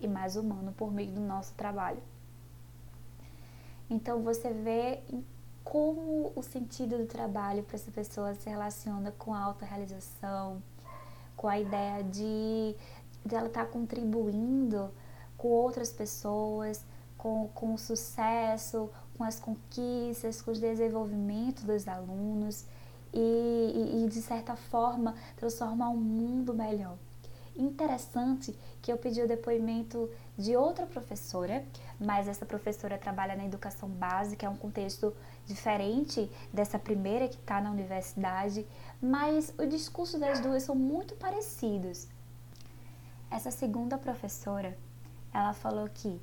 e 0.00 0.08
mais 0.08 0.36
humano 0.36 0.72
por 0.72 0.90
meio 0.90 1.12
do 1.12 1.20
nosso 1.20 1.52
trabalho. 1.54 2.02
Então, 3.90 4.22
você 4.22 4.52
vê 4.52 5.00
como 5.64 6.32
o 6.34 6.42
sentido 6.42 6.96
do 6.98 7.06
trabalho 7.06 7.62
para 7.62 7.76
essa 7.76 7.90
pessoa 7.90 8.34
se 8.34 8.48
relaciona 8.48 9.12
com 9.18 9.34
a 9.34 9.40
autorrealização, 9.40 10.62
com 11.36 11.46
a 11.46 11.58
ideia 11.58 12.02
de, 12.02 12.74
de 13.24 13.34
ela 13.34 13.48
estar 13.48 13.66
tá 13.66 13.70
contribuindo 13.70 14.90
com 15.36 15.48
outras 15.48 15.92
pessoas, 15.92 16.84
com, 17.18 17.48
com 17.54 17.74
o 17.74 17.78
sucesso, 17.78 18.90
com 19.16 19.24
as 19.24 19.38
conquistas, 19.38 20.40
com 20.40 20.52
o 20.52 20.54
desenvolvimento 20.54 21.64
dos 21.64 21.86
alunos 21.86 22.64
e, 23.12 23.18
e, 23.18 24.04
e 24.04 24.08
de 24.08 24.22
certa 24.22 24.56
forma 24.56 25.14
transformar 25.36 25.90
um 25.90 25.96
mundo 25.96 26.54
melhor. 26.54 26.96
Interessante 27.56 28.56
que 28.80 28.92
eu 28.92 28.96
pedi 28.96 29.20
o 29.20 29.28
depoimento 29.28 30.08
de 30.38 30.56
outra 30.56 30.86
professora, 30.86 31.64
mas 31.98 32.28
essa 32.28 32.46
professora 32.46 32.96
trabalha 32.96 33.34
na 33.34 33.44
educação 33.44 33.88
básica, 33.88 34.46
é 34.46 34.48
um 34.48 34.56
contexto 34.56 35.12
diferente 35.44 36.30
dessa 36.52 36.78
primeira 36.78 37.26
que 37.26 37.34
está 37.34 37.60
na 37.60 37.72
universidade, 37.72 38.64
mas 39.02 39.52
o 39.58 39.66
discurso 39.66 40.18
das 40.18 40.38
duas 40.38 40.62
são 40.62 40.76
muito 40.76 41.16
parecidos. 41.16 42.06
Essa 43.28 43.50
segunda 43.50 43.98
professora, 43.98 44.78
ela 45.34 45.52
falou 45.52 45.88
que 45.92 46.20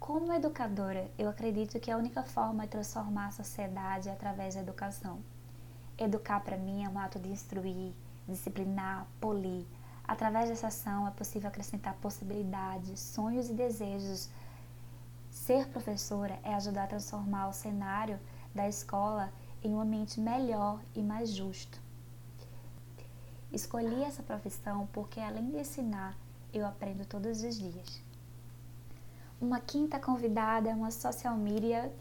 como 0.00 0.32
educadora, 0.32 1.10
eu 1.18 1.28
acredito 1.28 1.78
que 1.80 1.90
a 1.90 1.96
única 1.96 2.22
forma 2.22 2.64
de 2.64 2.70
transformar 2.70 3.28
a 3.28 3.30
sociedade 3.30 4.08
é 4.08 4.12
através 4.12 4.54
da 4.54 4.60
educação. 4.60 5.18
Educar 5.96 6.40
para 6.40 6.56
mim 6.56 6.84
é 6.84 6.88
um 6.88 6.98
ato 6.98 7.18
de 7.18 7.30
instruir, 7.30 7.92
disciplinar, 8.26 9.06
polir. 9.20 9.64
Através 10.06 10.50
dessa 10.50 10.66
ação 10.66 11.08
é 11.08 11.10
possível 11.10 11.48
acrescentar 11.48 11.94
possibilidades, 11.94 13.00
sonhos 13.00 13.48
e 13.48 13.54
desejos. 13.54 14.28
Ser 15.30 15.66
professora 15.68 16.38
é 16.42 16.54
ajudar 16.54 16.84
a 16.84 16.88
transformar 16.88 17.48
o 17.48 17.52
cenário 17.52 18.20
da 18.54 18.68
escola 18.68 19.32
em 19.62 19.74
um 19.74 19.80
ambiente 19.80 20.20
melhor 20.20 20.78
e 20.94 21.02
mais 21.02 21.30
justo. 21.30 21.80
Escolhi 23.50 24.02
essa 24.02 24.22
profissão 24.22 24.86
porque, 24.92 25.20
além 25.20 25.50
de 25.50 25.58
ensinar, 25.58 26.16
eu 26.52 26.66
aprendo 26.66 27.06
todos 27.06 27.42
os 27.42 27.58
dias. 27.58 28.02
Uma 29.40 29.60
quinta 29.60 29.98
convidada 29.98 30.68
é 30.68 30.74
uma 30.74 30.90
social 30.90 31.36
media 31.36 31.92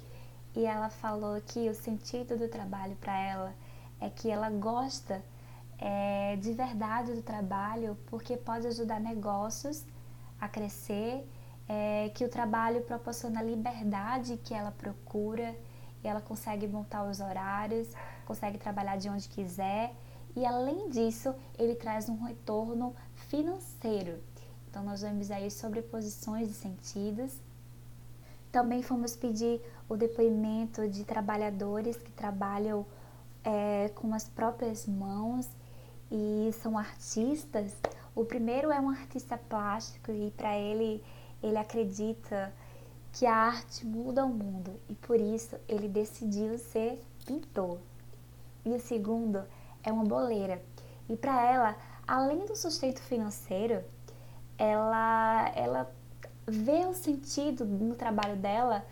e 0.55 0.65
ela 0.65 0.89
falou 0.89 1.39
que 1.41 1.69
o 1.69 1.73
sentido 1.73 2.37
do 2.37 2.47
trabalho 2.47 2.95
para 2.97 3.17
ela 3.17 3.55
é 3.99 4.09
que 4.09 4.29
ela 4.29 4.49
gosta 4.49 5.23
é, 5.85 6.37
de 6.37 6.53
verdade 6.53 7.13
do 7.13 7.21
trabalho 7.21 7.97
porque 8.05 8.37
pode 8.37 8.65
ajudar 8.67 9.01
negócios 9.01 9.83
a 10.39 10.47
crescer, 10.47 11.29
é, 11.67 12.09
que 12.15 12.23
o 12.23 12.29
trabalho 12.29 12.81
proporciona 12.83 13.41
a 13.41 13.43
liberdade 13.43 14.37
que 14.37 14.53
ela 14.53 14.71
procura 14.71 15.53
e 16.01 16.07
ela 16.07 16.21
consegue 16.21 16.67
montar 16.67 17.03
os 17.03 17.19
horários, 17.19 17.89
consegue 18.25 18.57
trabalhar 18.57 18.95
de 18.95 19.09
onde 19.09 19.27
quiser 19.27 19.93
e 20.33 20.45
além 20.45 20.89
disso 20.89 21.35
ele 21.59 21.75
traz 21.75 22.07
um 22.07 22.23
retorno 22.23 22.95
financeiro. 23.27 24.21
Então, 24.69 24.83
nós 24.83 25.01
vamos 25.01 25.29
aí 25.29 25.51
sobre 25.51 25.81
posições 25.81 26.47
de 26.47 26.53
sentidos. 26.53 27.37
Também 28.51 28.81
fomos 28.81 29.15
pedir 29.15 29.61
o 29.89 29.97
depoimento 29.97 30.87
de 30.87 31.03
trabalhadores 31.03 31.97
que 31.97 32.11
trabalham 32.11 32.85
é, 33.43 33.89
com 33.89 34.13
as 34.13 34.23
próprias 34.23 34.87
mãos 34.87 35.47
e 36.13 36.53
são 36.53 36.77
artistas. 36.77 37.75
O 38.15 38.23
primeiro 38.23 38.71
é 38.71 38.79
um 38.79 38.89
artista 38.89 39.35
plástico 39.35 40.11
e 40.11 40.29
para 40.31 40.55
ele 40.55 41.03
ele 41.41 41.57
acredita 41.57 42.53
que 43.11 43.25
a 43.25 43.35
arte 43.35 43.85
muda 43.85 44.23
o 44.23 44.29
mundo 44.29 44.79
e 44.87 44.93
por 44.93 45.19
isso 45.19 45.57
ele 45.67 45.89
decidiu 45.89 46.57
ser 46.57 47.03
pintor. 47.25 47.79
E 48.63 48.69
o 48.69 48.79
segundo 48.79 49.43
é 49.83 49.91
uma 49.91 50.05
boleira. 50.05 50.63
E 51.09 51.17
para 51.17 51.43
ela, 51.43 51.75
além 52.07 52.45
do 52.45 52.55
sustento 52.55 53.01
financeiro, 53.01 53.83
ela, 54.57 55.51
ela 55.55 55.91
vê 56.47 56.85
o 56.85 56.93
sentido 56.93 57.65
no 57.65 57.95
trabalho 57.95 58.37
dela, 58.37 58.85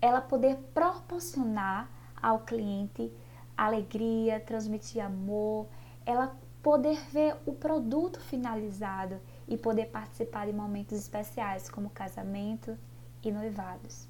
ela 0.00 0.20
poder 0.20 0.56
proporcionar 0.74 1.88
ao 2.20 2.40
cliente 2.40 3.10
alegria, 3.56 4.38
transmitir 4.40 5.04
amor, 5.04 5.66
ela 6.06 6.36
poder 6.62 6.98
ver 7.10 7.36
o 7.46 7.52
produto 7.52 8.20
finalizado 8.20 9.20
e 9.46 9.56
poder 9.56 9.86
participar 9.86 10.46
de 10.46 10.52
momentos 10.52 10.98
especiais 10.98 11.70
como 11.70 11.90
casamento 11.90 12.76
e 13.22 13.30
noivados. 13.30 14.06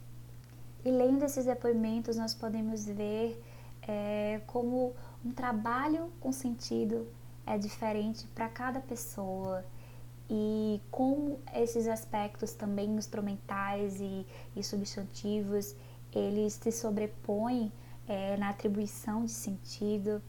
E 0.85 0.91
lendo 0.91 1.25
esses 1.25 1.45
depoimentos, 1.45 2.17
nós 2.17 2.35
podemos 2.35 2.87
ver 2.87 3.43
é, 3.83 4.41
como 4.47 4.95
um 5.25 5.33
trabalho 5.33 6.11
com 6.21 6.33
sentido 6.33 7.07
é 7.47 7.57
diferente 7.57 8.27
para 8.29 8.49
cada 8.49 8.81
pessoa 8.81 9.65
e 10.29 10.81
como 10.91 11.41
esses 11.55 11.89
aspectos 11.89 12.53
também 12.53 12.91
instrumentais 12.91 13.99
e, 14.01 14.27
e 14.55 14.63
substantivos 14.63 15.75
eles 16.13 16.55
se 16.55 16.71
sobrepõem 16.71 17.73
é, 18.07 18.37
na 18.37 18.51
atribuição 18.51 19.25
de 19.25 19.31
sentido. 19.31 20.23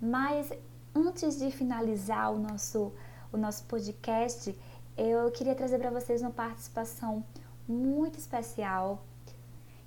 Mas 0.00 0.52
antes 0.94 1.38
de 1.38 1.50
finalizar 1.50 2.32
o 2.32 2.38
nosso, 2.38 2.92
o 3.32 3.36
nosso 3.36 3.64
podcast, 3.64 4.56
eu 4.96 5.30
queria 5.30 5.54
trazer 5.54 5.78
para 5.78 5.90
vocês 5.90 6.20
uma 6.20 6.30
participação 6.30 7.24
muito 7.66 8.18
especial, 8.18 9.02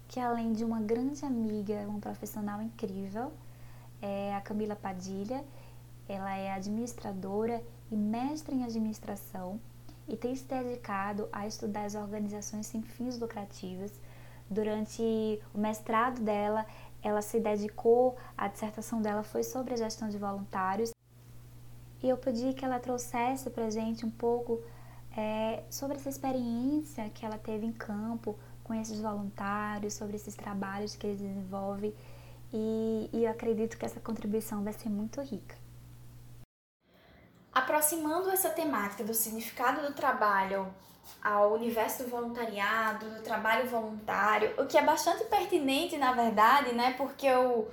que 0.07 0.19
além 0.19 0.53
de 0.53 0.63
uma 0.63 0.81
grande 0.81 1.25
amiga, 1.25 1.85
uma 1.87 1.99
profissional 1.99 2.61
incrível, 2.61 3.31
é 4.01 4.35
a 4.35 4.41
Camila 4.41 4.75
Padilha. 4.75 5.43
Ela 6.07 6.35
é 6.37 6.51
administradora 6.51 7.63
e 7.91 7.95
mestre 7.95 8.55
em 8.55 8.63
administração 8.63 9.59
e 10.07 10.15
tem 10.15 10.35
se 10.35 10.45
dedicado 10.45 11.27
a 11.31 11.47
estudar 11.47 11.85
as 11.85 11.95
organizações 11.95 12.67
sem 12.67 12.81
fins 12.81 13.17
lucrativos. 13.17 13.91
Durante 14.47 15.41
o 15.53 15.57
mestrado 15.57 16.21
dela, 16.21 16.65
ela 17.07 17.21
se 17.21 17.39
dedicou, 17.39 18.17
a 18.35 18.47
dissertação 18.47 18.99
dela 18.99 19.21
foi 19.21 19.43
sobre 19.43 19.75
a 19.75 19.77
gestão 19.77 20.09
de 20.09 20.17
voluntários. 20.17 20.91
E 22.01 22.09
eu 22.09 22.17
pedi 22.17 22.51
que 22.53 22.65
ela 22.65 22.79
trouxesse 22.79 23.49
para 23.51 23.69
gente 23.69 24.03
um 24.03 24.09
pouco 24.09 24.59
é, 25.15 25.63
sobre 25.69 25.97
essa 25.97 26.09
experiência 26.09 27.07
que 27.11 27.23
ela 27.23 27.37
teve 27.37 27.63
em 27.63 27.71
campo 27.71 28.35
com 28.63 28.73
esses 28.73 28.99
voluntários, 28.99 29.93
sobre 29.93 30.15
esses 30.15 30.33
trabalhos 30.35 30.95
que 30.95 31.05
eles 31.05 31.21
desenvolvem. 31.21 31.93
E, 32.51 33.09
e 33.13 33.23
eu 33.25 33.31
acredito 33.31 33.77
que 33.77 33.85
essa 33.85 33.99
contribuição 33.99 34.63
vai 34.63 34.73
ser 34.73 34.89
muito 34.89 35.21
rica. 35.21 35.55
Aproximando 37.55 38.29
essa 38.29 38.49
temática 38.49 39.01
do 39.01 39.13
significado 39.13 39.81
do 39.81 39.93
trabalho 39.93 40.67
ao 41.23 41.53
universo 41.53 42.03
do 42.03 42.09
voluntariado, 42.09 43.09
do 43.09 43.21
trabalho 43.21 43.69
voluntário, 43.69 44.53
o 44.57 44.65
que 44.65 44.77
é 44.77 44.83
bastante 44.83 45.23
pertinente, 45.23 45.95
na 45.97 46.11
verdade, 46.11 46.75
né? 46.75 46.93
Porque 46.97 47.31
o, 47.31 47.65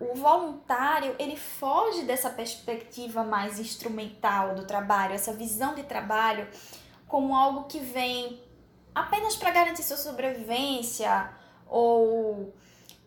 o 0.00 0.14
voluntário, 0.16 1.14
ele 1.20 1.36
foge 1.36 2.02
dessa 2.02 2.30
perspectiva 2.30 3.22
mais 3.22 3.60
instrumental 3.60 4.56
do 4.56 4.66
trabalho, 4.66 5.14
essa 5.14 5.32
visão 5.32 5.74
de 5.76 5.84
trabalho 5.84 6.48
como 7.06 7.36
algo 7.36 7.64
que 7.64 7.78
vem 7.78 8.42
apenas 8.92 9.36
para 9.36 9.50
garantir 9.50 9.82
sua 9.82 9.96
sobrevivência 9.96 11.30
ou 11.68 12.52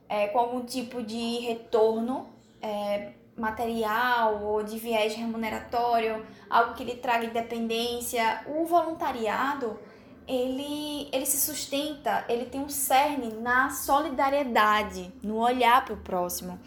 é, 0.08 0.28
com 0.28 0.40
algum 0.40 0.64
tipo 0.64 1.04
de 1.04 1.40
retorno 1.40 2.30
é, 2.62 3.14
material 3.38 4.42
ou 4.44 4.64
de 4.64 4.78
viés 4.78 5.14
remuneratório, 5.14 6.26
algo 6.50 6.74
que 6.74 6.84
lhe 6.84 6.96
traga 6.96 7.26
independência. 7.26 8.42
O 8.48 8.66
voluntariado, 8.66 9.78
ele, 10.28 11.10
ele 11.12 11.26
se 11.26 11.40
sustenta, 11.40 12.26
ele 12.30 12.46
tem 12.46 12.62
um 12.62 12.70
cerne 12.70 13.34
na 13.34 13.70
solidariedade, 13.70 15.12
no 15.22 15.38
olhar 15.38 15.84
para 15.84 15.94
o 15.94 15.98
próximo. 15.98 16.60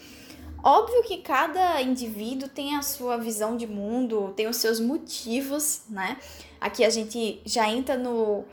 Óbvio 0.62 1.02
que 1.04 1.18
cada 1.18 1.80
indivíduo 1.80 2.48
tem 2.48 2.76
a 2.76 2.82
sua 2.82 3.16
visão 3.16 3.56
de 3.56 3.66
mundo, 3.66 4.32
tem 4.36 4.48
os 4.48 4.56
seus 4.56 4.80
motivos, 4.80 5.82
né? 5.88 6.18
Aqui 6.60 6.84
a 6.84 6.90
gente 6.90 7.40
já 7.46 7.68
entra 7.68 7.96
no, 7.96 8.44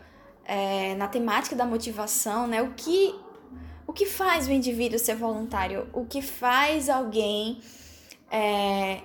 é, 0.45 0.93
na 0.95 1.07
temática 1.07 1.55
da 1.55 1.65
motivação, 1.65 2.45
né? 2.47 2.61
O 2.61 2.73
que, 2.73 3.15
o 3.87 3.91
que 3.91 4.05
faz 4.05 4.47
o 4.47 4.51
indivíduo 4.51 4.99
ser 4.99 5.15
voluntário? 5.15 5.89
O 5.91 6.05
que 6.05 6.21
faz 6.21 6.89
alguém 6.89 7.59
é, 8.35 9.01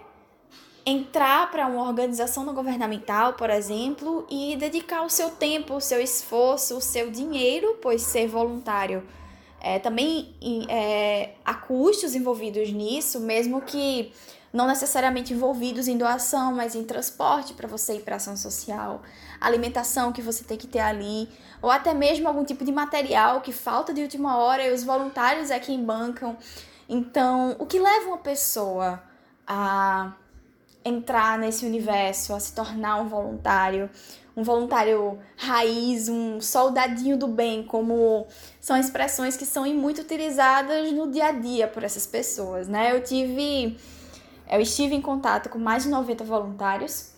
entrar 0.85 1.51
para 1.53 1.69
uma 1.69 1.87
organização 1.87 2.45
não 2.45 2.53
governamental, 2.53 3.35
por 3.35 3.49
exemplo, 3.49 4.27
e 4.29 4.57
dedicar 4.57 5.03
o 5.03 5.09
seu 5.09 5.31
tempo, 5.31 5.75
o 5.75 5.81
seu 5.81 6.01
esforço, 6.01 6.77
o 6.77 6.81
seu 6.81 7.11
dinheiro, 7.11 7.79
pois 7.81 8.03
ser 8.03 8.27
voluntário 8.27 9.07
é, 9.61 9.79
também 9.79 10.35
é, 10.69 11.35
há 11.45 11.55
custos 11.55 12.15
envolvidos 12.15 12.73
nisso, 12.73 13.21
mesmo 13.21 13.61
que 13.61 14.13
não 14.53 14.67
necessariamente 14.67 15.33
envolvidos 15.33 15.87
em 15.87 15.97
doação, 15.97 16.53
mas 16.53 16.75
em 16.75 16.83
transporte 16.83 17.53
para 17.53 17.69
você 17.69 17.97
ir 17.97 18.01
para 18.01 18.17
ação 18.17 18.37
social, 18.37 19.03
alimentação 19.41 20.13
que 20.13 20.23
você 20.23 20.43
tem 20.43 20.57
que 20.57 20.67
ter 20.67 20.81
ali, 20.81 21.29
ou 21.63 21.71
até 21.71 21.95
mesmo 21.95 22.27
algum 22.27 22.43
tipo 22.43 22.65
de 22.65 22.73
material 22.73 23.43
que 23.43 23.53
falta 23.53 23.93
de 23.93 24.03
última 24.03 24.39
hora 24.39 24.67
e 24.67 24.73
os 24.73 24.83
voluntários 24.83 25.51
é 25.51 25.61
quem 25.61 25.85
bancam. 25.85 26.37
Então, 26.89 27.55
o 27.59 27.67
que 27.67 27.79
leva 27.79 28.09
uma 28.09 28.19
pessoa 28.19 29.01
a 29.53 30.15
entrar 30.85 31.37
nesse 31.37 31.67
universo, 31.67 32.33
a 32.33 32.39
se 32.39 32.55
tornar 32.55 33.01
um 33.01 33.09
voluntário, 33.09 33.91
um 34.37 34.45
voluntário 34.45 35.19
raiz, 35.37 36.09
um 36.09 36.41
soldadinho 36.41 37.17
do 37.17 37.27
bem, 37.27 37.65
como 37.65 38.29
são 38.61 38.77
expressões 38.77 39.37
que 39.37 39.45
são 39.45 39.65
muito 39.75 40.03
utilizadas 40.03 40.93
no 40.93 41.11
dia 41.11 41.27
a 41.27 41.33
dia 41.33 41.67
por 41.67 41.83
essas 41.83 42.07
pessoas, 42.07 42.69
né? 42.69 42.95
Eu 42.95 43.03
tive 43.03 43.77
eu 44.49 44.61
estive 44.61 44.95
em 44.95 45.03
contato 45.03 45.49
com 45.49 45.59
mais 45.59 45.83
de 45.83 45.89
90 45.89 46.23
voluntários 46.23 47.11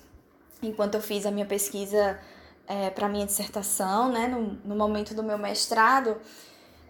enquanto 0.62 0.94
eu 0.94 1.02
fiz 1.02 1.26
a 1.26 1.30
minha 1.30 1.46
pesquisa 1.46 2.18
é, 2.66 2.88
para 2.88 3.10
minha 3.10 3.26
dissertação, 3.26 4.10
né, 4.10 4.26
no, 4.28 4.58
no 4.64 4.74
momento 4.74 5.14
do 5.14 5.22
meu 5.22 5.36
mestrado, 5.36 6.16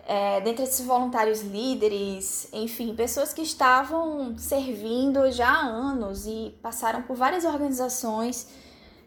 é, 0.07 0.40
dentre 0.40 0.64
esses 0.64 0.84
voluntários 0.84 1.42
líderes, 1.42 2.48
enfim, 2.53 2.94
pessoas 2.94 3.32
que 3.32 3.42
estavam 3.42 4.36
servindo 4.36 5.30
já 5.30 5.48
há 5.48 5.61
anos 5.61 6.26
e 6.26 6.55
passaram 6.61 7.03
por 7.03 7.16
várias 7.16 7.44
organizações, 7.44 8.48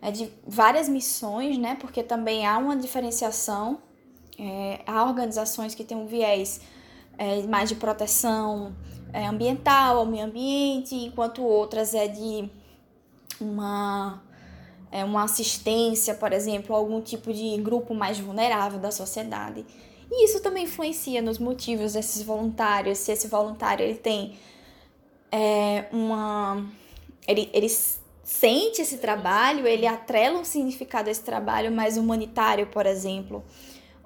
é, 0.01 0.11
de 0.11 0.31
várias 0.47 0.87
missões, 0.87 1.57
né? 1.57 1.75
Porque 1.79 2.01
também 2.01 2.45
há 2.45 2.57
uma 2.57 2.75
diferenciação. 2.77 3.79
É, 4.37 4.81
há 4.85 5.03
organizações 5.05 5.73
que 5.73 5.83
têm 5.83 5.97
um 5.97 6.07
viés 6.07 6.61
é, 7.17 7.41
mais 7.43 7.69
de 7.69 7.75
proteção 7.75 8.75
é, 9.13 9.25
ambiental, 9.27 9.99
ao 9.99 10.05
meio 10.05 10.25
ambiente, 10.25 10.95
enquanto 10.95 11.41
outras 11.41 11.93
é 11.93 12.07
de 12.07 12.49
uma, 13.39 14.21
é, 14.91 15.03
uma 15.03 15.23
assistência, 15.23 16.13
por 16.13 16.33
exemplo, 16.33 16.75
a 16.75 16.79
algum 16.79 17.01
tipo 17.01 17.33
de 17.33 17.57
grupo 17.57 17.93
mais 17.93 18.19
vulnerável 18.19 18.79
da 18.79 18.91
sociedade. 18.91 19.65
E 20.17 20.25
isso 20.25 20.39
também 20.39 20.63
influencia 20.63 21.21
nos 21.21 21.37
motivos 21.37 21.91
desses 21.91 22.21
voluntários, 22.21 22.99
se 22.99 23.11
esse 23.11 23.27
voluntário 23.27 23.83
ele 23.83 23.95
tem 23.95 24.39
é, 25.29 25.87
uma. 25.91 26.65
Ele, 27.27 27.49
ele 27.53 27.67
sente 28.23 28.81
esse 28.81 28.97
trabalho, 28.99 29.67
ele 29.67 29.85
atrela 29.85 30.39
um 30.39 30.45
significado 30.45 31.09
a 31.09 31.11
esse 31.11 31.21
trabalho 31.21 31.69
mais 31.69 31.97
humanitário, 31.97 32.67
por 32.67 32.85
exemplo, 32.85 33.43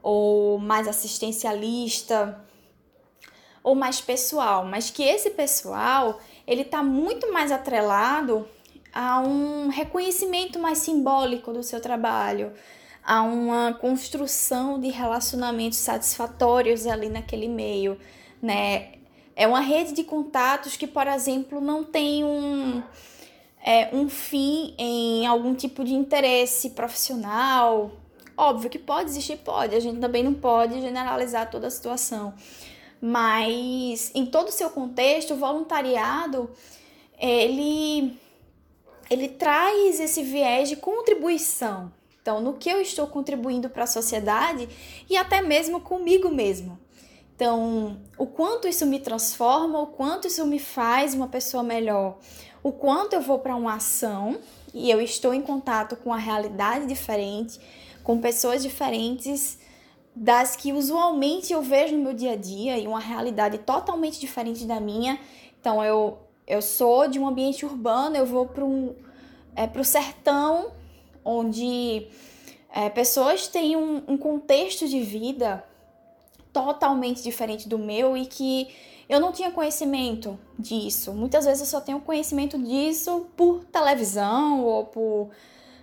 ou 0.01 0.57
mais 0.57 0.87
assistencialista, 0.87 2.43
ou 3.63 3.75
mais 3.75 4.01
pessoal, 4.01 4.65
mas 4.65 4.89
que 4.89 5.03
esse 5.03 5.29
pessoal 5.29 6.19
ele 6.47 6.63
está 6.63 6.81
muito 6.81 7.31
mais 7.31 7.51
atrelado 7.51 8.47
a 8.91 9.19
um 9.19 9.67
reconhecimento 9.67 10.57
mais 10.57 10.79
simbólico 10.79 11.53
do 11.53 11.61
seu 11.61 11.79
trabalho, 11.79 12.51
a 13.09 13.23
uma 13.23 13.73
construção 13.73 14.79
de 14.79 14.89
relacionamentos 14.89 15.79
satisfatórios 15.79 16.85
ali 16.85 17.09
naquele 17.09 17.47
meio, 17.47 17.97
né? 18.39 18.91
É 19.35 19.47
uma 19.47 19.61
rede 19.61 19.93
de 19.93 20.03
contatos 20.03 20.77
que, 20.77 20.85
por 20.85 21.07
exemplo, 21.07 21.59
não 21.59 21.83
tem 21.83 22.23
um, 22.23 22.83
é, 23.65 23.89
um 23.95 24.07
fim 24.07 24.75
em 24.77 25.25
algum 25.25 25.55
tipo 25.55 25.83
de 25.83 25.95
interesse 25.95 26.69
profissional. 26.69 27.93
Óbvio 28.37 28.69
que 28.69 28.77
pode 28.77 29.09
existir, 29.09 29.37
pode. 29.37 29.73
A 29.73 29.79
gente 29.79 29.99
também 29.99 30.21
não 30.21 30.35
pode 30.35 30.79
generalizar 30.79 31.49
toda 31.49 31.65
a 31.65 31.71
situação. 31.71 32.35
Mas 33.01 34.11
em 34.13 34.27
todo 34.27 34.49
o 34.49 34.51
seu 34.51 34.69
contexto, 34.69 35.33
o 35.33 35.37
voluntariado, 35.37 36.47
ele, 37.17 38.15
ele 39.09 39.29
traz 39.29 39.99
esse 39.99 40.21
viés 40.21 40.69
de 40.69 40.75
contribuição, 40.75 41.91
então, 42.29 42.39
no 42.39 42.53
que 42.53 42.69
eu 42.69 42.79
estou 42.79 43.07
contribuindo 43.07 43.71
para 43.71 43.85
a 43.85 43.87
sociedade 43.87 44.69
e 45.09 45.17
até 45.17 45.41
mesmo 45.41 45.81
comigo 45.81 46.29
mesmo. 46.29 46.77
Então, 47.35 47.99
o 48.19 48.27
quanto 48.27 48.67
isso 48.67 48.85
me 48.85 48.99
transforma, 48.99 49.79
o 49.79 49.87
quanto 49.87 50.27
isso 50.27 50.45
me 50.45 50.59
faz 50.59 51.15
uma 51.15 51.27
pessoa 51.27 51.63
melhor, 51.63 52.19
o 52.61 52.71
quanto 52.71 53.13
eu 53.13 53.21
vou 53.21 53.39
para 53.39 53.55
uma 53.55 53.73
ação 53.73 54.37
e 54.75 54.91
eu 54.91 55.01
estou 55.01 55.33
em 55.33 55.41
contato 55.41 55.95
com 55.95 56.13
a 56.13 56.17
realidade 56.17 56.85
diferente, 56.85 57.59
com 58.03 58.21
pessoas 58.21 58.61
diferentes 58.61 59.57
das 60.15 60.55
que 60.55 60.71
usualmente 60.71 61.51
eu 61.51 61.63
vejo 61.63 61.97
no 61.97 62.03
meu 62.03 62.13
dia 62.13 62.33
a 62.33 62.35
dia 62.35 62.77
e 62.77 62.85
uma 62.85 62.99
realidade 62.99 63.57
totalmente 63.57 64.19
diferente 64.19 64.65
da 64.65 64.79
minha. 64.79 65.19
Então, 65.59 65.83
eu, 65.83 66.19
eu 66.45 66.61
sou 66.61 67.07
de 67.07 67.17
um 67.17 67.27
ambiente 67.27 67.65
urbano, 67.65 68.15
eu 68.15 68.25
vou 68.27 68.45
para 68.45 68.63
um, 68.63 68.93
é, 69.55 69.67
o 69.79 69.83
sertão 69.83 70.77
onde 71.23 72.07
é, 72.73 72.89
pessoas 72.89 73.47
têm 73.47 73.75
um, 73.75 74.03
um 74.07 74.17
contexto 74.17 74.87
de 74.87 75.01
vida 75.01 75.63
totalmente 76.51 77.21
diferente 77.21 77.67
do 77.67 77.77
meu 77.77 78.17
e 78.17 78.25
que 78.25 78.67
eu 79.07 79.19
não 79.19 79.31
tinha 79.31 79.51
conhecimento 79.51 80.39
disso. 80.57 81.13
Muitas 81.13 81.45
vezes 81.45 81.61
eu 81.61 81.67
só 81.67 81.81
tenho 81.81 81.99
conhecimento 81.99 82.57
disso 82.59 83.27
por 83.35 83.63
televisão 83.65 84.63
ou 84.63 84.85
por 84.85 85.31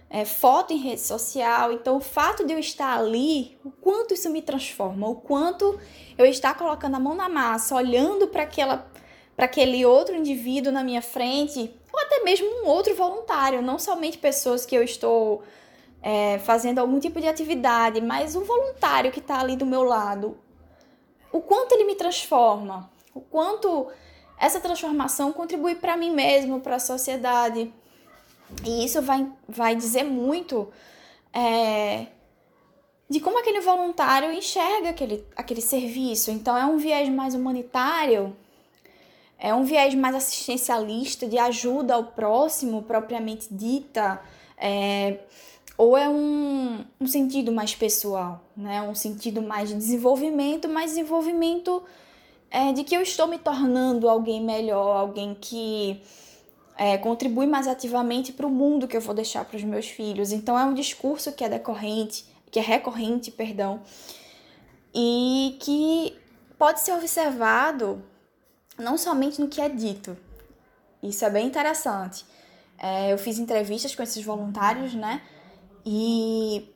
é, 0.09 0.25
foto 0.25 0.73
em 0.73 0.79
rede 0.79 1.01
social. 1.01 1.73
Então, 1.73 1.97
o 1.97 2.01
fato 2.01 2.47
de 2.47 2.53
eu 2.53 2.59
estar 2.59 2.97
ali, 2.97 3.59
o 3.65 3.71
quanto 3.71 4.15
isso 4.15 4.31
me 4.31 4.43
transforma, 4.43 5.09
o 5.09 5.17
quanto 5.17 5.79
eu 6.17 6.25
estar 6.25 6.55
colocando 6.55 6.95
a 6.95 7.01
mão 7.01 7.15
na 7.15 7.29
massa, 7.29 7.75
olhando 7.75 8.29
para 8.29 8.43
aquela 8.43 8.87
para 9.35 9.45
aquele 9.45 9.85
outro 9.85 10.17
indivíduo 10.17 10.73
na 10.73 10.83
minha 10.83 11.03
frente, 11.03 11.71
ou 11.97 12.03
até 12.03 12.23
mesmo 12.23 12.47
um 12.47 12.67
outro 12.67 12.95
voluntário, 12.95 13.63
não 13.63 13.79
somente 13.79 14.19
pessoas 14.19 14.67
que 14.67 14.77
eu 14.77 14.83
estou 14.83 15.43
é, 16.03 16.39
fazendo 16.41 16.79
algum 16.79 17.01
tipo 17.01 17.19
de 17.21 17.27
atividade, 17.27 18.03
mas 18.03 18.37
um 18.37 18.45
voluntário 18.45 19.11
que 19.11 19.19
está 19.19 19.41
ali 19.41 19.57
do 19.57 19.65
meu 19.65 19.83
lado. 19.83 20.37
O 21.33 21.41
quanto 21.41 21.73
ele 21.73 21.85
me 21.85 21.95
transforma, 21.95 22.91
o 23.15 23.21
quanto 23.21 23.89
essa 24.39 24.61
transformação 24.61 25.33
contribui 25.33 25.75
para 25.75 25.97
mim 25.97 26.11
mesmo, 26.11 26.61
para 26.61 26.77
a 26.77 26.81
sociedade. 26.81 27.73
E 28.65 28.85
isso 28.85 29.01
vai, 29.01 29.27
vai 29.49 29.75
dizer 29.75 30.05
muito 30.05 30.69
é, 31.33 32.07
de 33.09 33.21
como 33.21 33.39
aquele 33.39 33.61
voluntário 33.61 34.33
enxerga 34.33 34.91
aquele, 34.91 35.27
aquele 35.35 35.63
serviço. 35.63 36.31
Então, 36.31 36.57
é 36.57 36.67
um 36.67 36.77
viés 36.77 37.09
mais 37.09 37.35
humanitário, 37.35 38.37
é 39.39 39.55
um 39.55 39.65
viés 39.65 39.95
mais 39.95 40.15
assistencialista, 40.15 41.27
de 41.27 41.39
ajuda 41.39 41.95
ao 41.95 42.05
próximo, 42.05 42.83
propriamente 42.83 43.49
dita, 43.51 44.21
é, 44.57 45.19
ou 45.77 45.97
é 45.97 46.09
um, 46.09 46.85
um 47.01 47.07
sentido 47.07 47.53
mais 47.53 47.75
pessoal, 47.75 48.43
né? 48.57 48.81
um 48.83 48.95
sentido 48.95 49.43
mais 49.43 49.69
de 49.69 49.75
desenvolvimento, 49.75 50.69
mas 50.69 50.93
desenvolvimento 50.93 51.83
é, 52.51 52.73
de 52.73 52.83
que 52.83 52.97
eu 52.97 53.03
estou 53.03 53.27
me 53.27 53.39
tornando 53.39 54.09
alguém 54.09 54.43
melhor, 54.43 54.97
alguém 54.97 55.37
que 55.39 56.01
é, 56.79 56.97
contribui 56.97 57.47
mais 57.47 57.69
ativamente 57.69 58.33
para 58.33 58.47
o 58.47 58.51
mundo 58.51 58.89
que 58.89 58.97
eu 58.97 59.01
vou 59.01 59.15
deixar 59.15 59.45
para 59.45 59.57
os 59.57 59.65
meus 59.65 59.87
filhos. 59.87 60.33
Então 60.33 60.59
é 60.59 60.65
um 60.65 60.73
discurso 60.73 61.33
que 61.33 61.45
é 61.45 61.49
decorrente, 61.49 62.25
que 62.51 62.59
é 62.59 62.63
recorrente, 62.63 63.31
perdão, 63.31 63.83
e 64.95 65.59
que 65.61 66.17
pode 66.59 66.81
ser 66.81 66.93
observado 66.93 68.03
não 68.79 68.97
somente 68.97 69.41
no 69.41 69.49
que 69.49 69.61
é 69.61 69.69
dito. 69.69 70.17
Isso 71.03 71.25
é 71.25 71.31
bem 71.31 71.47
interessante. 71.47 72.25
É, 72.79 73.13
eu 73.13 73.19
fiz 73.19 73.39
entrevistas 73.39 73.95
com 73.95 74.03
esses 74.03 74.25
voluntários, 74.25 74.95
né? 74.95 75.23
E 75.85 76.69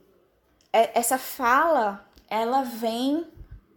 é, 0.73 0.99
essa 0.99 1.19
fala, 1.19 2.09
ela 2.29 2.63
vem 2.63 3.27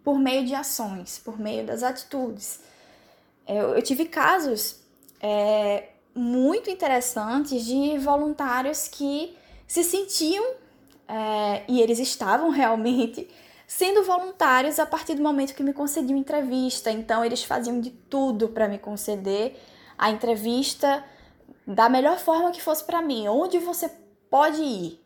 por 0.03 0.19
meio 0.19 0.45
de 0.45 0.53
ações, 0.53 1.17
por 1.17 1.39
meio 1.39 1.65
das 1.65 1.81
atitudes. 1.81 2.59
Eu, 3.47 3.75
eu 3.75 3.81
tive 3.81 4.05
casos 4.05 4.79
é, 5.19 5.89
muito 6.13 6.69
interessantes 6.69 7.65
de 7.65 7.97
voluntários 7.97 8.87
que 8.87 9.35
se 9.67 9.83
sentiam, 9.83 10.45
é, 11.07 11.63
e 11.67 11.81
eles 11.81 11.99
estavam 11.99 12.49
realmente, 12.51 13.27
sendo 13.67 14.03
voluntários 14.03 14.79
a 14.79 14.85
partir 14.85 15.15
do 15.15 15.23
momento 15.23 15.53
que 15.53 15.63
me 15.63 15.73
concediam 15.73 16.17
entrevista. 16.17 16.91
Então, 16.91 17.23
eles 17.23 17.43
faziam 17.43 17.79
de 17.79 17.91
tudo 17.91 18.49
para 18.49 18.67
me 18.67 18.77
conceder 18.77 19.59
a 19.97 20.11
entrevista 20.11 21.03
da 21.65 21.87
melhor 21.89 22.17
forma 22.17 22.51
que 22.51 22.61
fosse 22.61 22.83
para 22.83 23.01
mim. 23.01 23.27
Onde 23.27 23.59
você 23.59 23.89
pode 24.29 24.61
ir? 24.61 25.03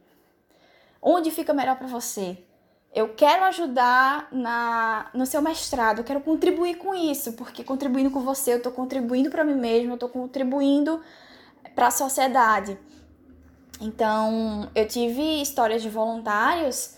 Onde 1.01 1.31
fica 1.31 1.53
melhor 1.53 1.77
para 1.77 1.87
você? 1.87 2.43
eu 2.97 3.09
quero 3.09 3.43
ajudar 3.43 4.27
na, 4.31 5.11
no 5.13 5.25
seu 5.27 5.39
mestrado, 5.39 5.99
eu 5.99 6.03
quero 6.03 6.19
contribuir 6.19 6.77
com 6.77 6.95
isso, 6.95 7.33
porque 7.33 7.63
contribuindo 7.63 8.09
com 8.09 8.21
você, 8.21 8.53
eu 8.53 8.57
estou 8.57 8.71
contribuindo 8.71 9.29
para 9.29 9.43
mim 9.43 9.53
mesmo, 9.53 9.91
eu 9.91 9.93
estou 9.93 10.09
contribuindo 10.09 10.99
para 11.75 11.87
a 11.87 11.91
sociedade. 11.91 12.75
Então, 13.79 14.71
eu 14.73 14.87
tive 14.87 15.43
histórias 15.43 15.83
de 15.83 15.89
voluntários 15.89 16.96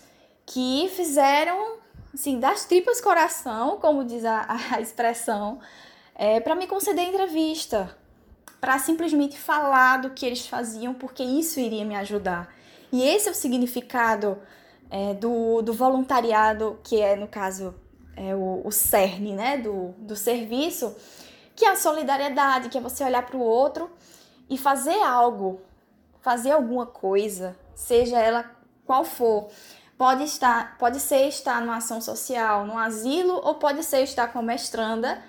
que 0.50 0.90
fizeram, 0.96 1.76
assim, 2.12 2.40
das 2.40 2.64
tripas 2.64 3.00
coração, 3.00 3.78
como 3.78 4.04
diz 4.04 4.24
a, 4.24 4.46
a 4.74 4.80
expressão, 4.80 5.60
é, 6.12 6.40
para 6.40 6.56
me 6.56 6.66
conceder 6.66 7.08
entrevista, 7.08 7.96
para 8.60 8.76
simplesmente 8.80 9.38
falar 9.38 9.98
do 9.98 10.10
que 10.10 10.26
eles 10.26 10.48
faziam, 10.48 10.92
porque 10.92 11.22
isso 11.22 11.60
iria 11.60 11.84
me 11.84 11.94
ajudar. 11.94 12.52
E 12.90 13.00
esse 13.00 13.28
é 13.28 13.30
o 13.30 13.34
significado 13.34 14.38
é, 14.90 15.14
do, 15.14 15.62
do 15.62 15.72
voluntariado, 15.72 16.80
que 16.82 17.00
é, 17.00 17.14
no 17.14 17.28
caso, 17.28 17.72
é 18.16 18.34
o, 18.34 18.62
o 18.64 18.72
cerne 18.72 19.32
né, 19.32 19.56
do, 19.56 19.94
do 19.98 20.16
serviço, 20.16 20.96
que 21.54 21.64
é 21.64 21.70
a 21.70 21.76
solidariedade, 21.76 22.70
que 22.70 22.76
é 22.76 22.80
você 22.80 23.04
olhar 23.04 23.24
para 23.24 23.36
o 23.36 23.40
outro 23.40 23.88
e 24.48 24.58
fazer 24.58 25.00
algo, 25.00 25.60
fazer 26.20 26.50
alguma 26.50 26.86
coisa, 26.86 27.56
seja 27.72 28.18
ela 28.18 28.50
qual 28.84 29.04
for. 29.04 29.48
Pode 30.00 30.24
estar, 30.24 30.78
pode 30.78 30.98
ser 30.98 31.28
estar 31.28 31.60
numa 31.60 31.76
ação 31.76 32.00
social, 32.00 32.64
num 32.64 32.78
asilo, 32.78 33.38
ou 33.44 33.56
pode 33.56 33.84
ser 33.84 34.00
estar 34.00 34.28
com 34.28 34.38
a 34.38 34.42
mestranda 34.42 35.22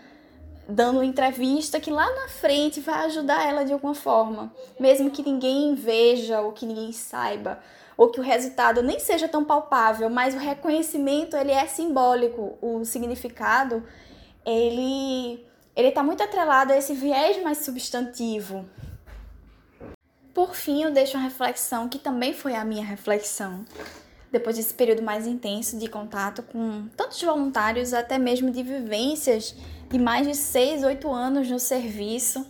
dando 0.66 1.04
entrevista 1.04 1.78
que 1.78 1.92
lá 1.92 2.10
na 2.10 2.30
frente 2.30 2.80
vai 2.80 3.04
ajudar 3.08 3.46
ela 3.46 3.66
de 3.66 3.74
alguma 3.74 3.94
forma, 3.94 4.50
mesmo 4.80 5.12
que 5.12 5.24
ninguém 5.24 5.76
veja 5.76 6.40
ou 6.40 6.54
que 6.54 6.66
ninguém 6.66 6.94
saiba 6.94 7.60
ou 7.98 8.12
que 8.12 8.22
o 8.22 8.24
resultado 8.24 8.82
nem 8.82 8.98
seja 8.98 9.28
tão 9.28 9.44
palpável, 9.44 10.10
mas 10.10 10.36
o 10.36 10.38
reconhecimento 10.38 11.36
ele 11.36 11.52
é 11.52 11.68
simbólico, 11.68 12.58
o 12.62 12.86
significado 12.86 13.86
ele 14.46 15.46
ele 15.76 15.90
está 15.90 16.02
muito 16.02 16.24
atrelado 16.24 16.72
a 16.72 16.78
esse 16.78 16.94
viés 16.94 17.44
mais 17.44 17.58
substantivo. 17.58 18.66
Por 20.34 20.56
fim, 20.56 20.84
eu 20.84 20.92
deixo 20.92 21.18
uma 21.18 21.26
reflexão 21.26 21.90
que 21.90 22.00
também 22.00 22.34
foi 22.34 22.56
a 22.56 22.64
minha 22.64 22.86
reflexão 22.86 23.66
depois 24.32 24.56
desse 24.56 24.74
período 24.74 25.04
mais 25.04 25.28
intenso 25.28 25.78
de 25.78 25.88
contato 25.88 26.42
com 26.42 26.88
tantos 26.96 27.22
voluntários, 27.22 27.94
até 27.94 28.18
mesmo 28.18 28.50
de 28.50 28.64
vivências 28.64 29.56
de 29.90 30.00
mais 30.00 30.26
de 30.26 30.34
6, 30.36 30.84
8 30.84 31.12
anos 31.12 31.50
no 31.50 31.60
serviço, 31.60 32.46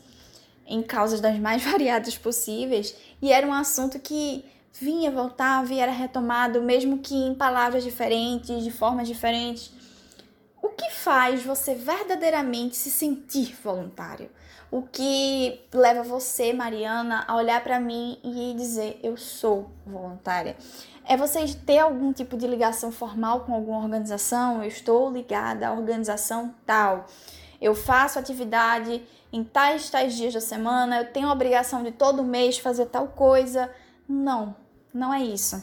em 0.68 0.84
causas 0.84 1.20
das 1.20 1.40
mais 1.40 1.64
variadas 1.66 2.18
possíveis, 2.18 2.96
e 3.22 3.32
era 3.32 3.48
um 3.48 3.54
assunto 3.54 4.00
que 4.00 4.46
vinha, 4.80 5.12
voltava 5.12 5.74
e 5.74 5.80
era 5.80 5.92
retomado, 5.92 6.62
mesmo 6.62 7.00
que 7.00 7.16
em 7.16 7.34
palavras 7.34 7.84
diferentes, 7.84 8.64
de 8.64 8.72
formas 8.72 9.08
diferentes. 9.08 9.72
O 10.62 10.70
que 10.70 10.92
faz 10.92 11.44
você 11.44 11.74
verdadeiramente 11.74 12.76
se 12.76 12.92
sentir 12.92 13.56
voluntário? 13.64 14.30
O 14.72 14.84
que 14.84 15.60
leva 15.74 16.02
você, 16.02 16.54
Mariana, 16.54 17.26
a 17.28 17.36
olhar 17.36 17.62
para 17.62 17.78
mim 17.78 18.18
e 18.24 18.56
dizer 18.56 19.02
eu 19.04 19.18
sou 19.18 19.70
voluntária? 19.86 20.56
É 21.06 21.18
você 21.18 21.46
ter 21.66 21.80
algum 21.80 22.14
tipo 22.14 22.38
de 22.38 22.48
ligação 22.48 22.90
formal 22.90 23.42
com 23.42 23.54
alguma 23.54 23.80
organização? 23.80 24.64
Eu 24.64 24.70
estou 24.70 25.12
ligada 25.12 25.68
à 25.68 25.74
organização 25.74 26.56
tal. 26.66 27.06
Eu 27.60 27.76
faço 27.76 28.18
atividade 28.18 29.06
em 29.34 29.44
tais 29.44 29.90
tais 29.90 30.16
dias 30.16 30.34
da 30.34 30.40
semana, 30.40 31.00
eu 31.00 31.12
tenho 31.12 31.28
a 31.28 31.34
obrigação 31.34 31.84
de 31.84 31.92
todo 31.92 32.24
mês 32.24 32.58
fazer 32.58 32.86
tal 32.86 33.10
coisa. 33.10 33.70
Não, 34.08 34.56
não 34.94 35.14
é 35.14 35.22
isso. 35.22 35.62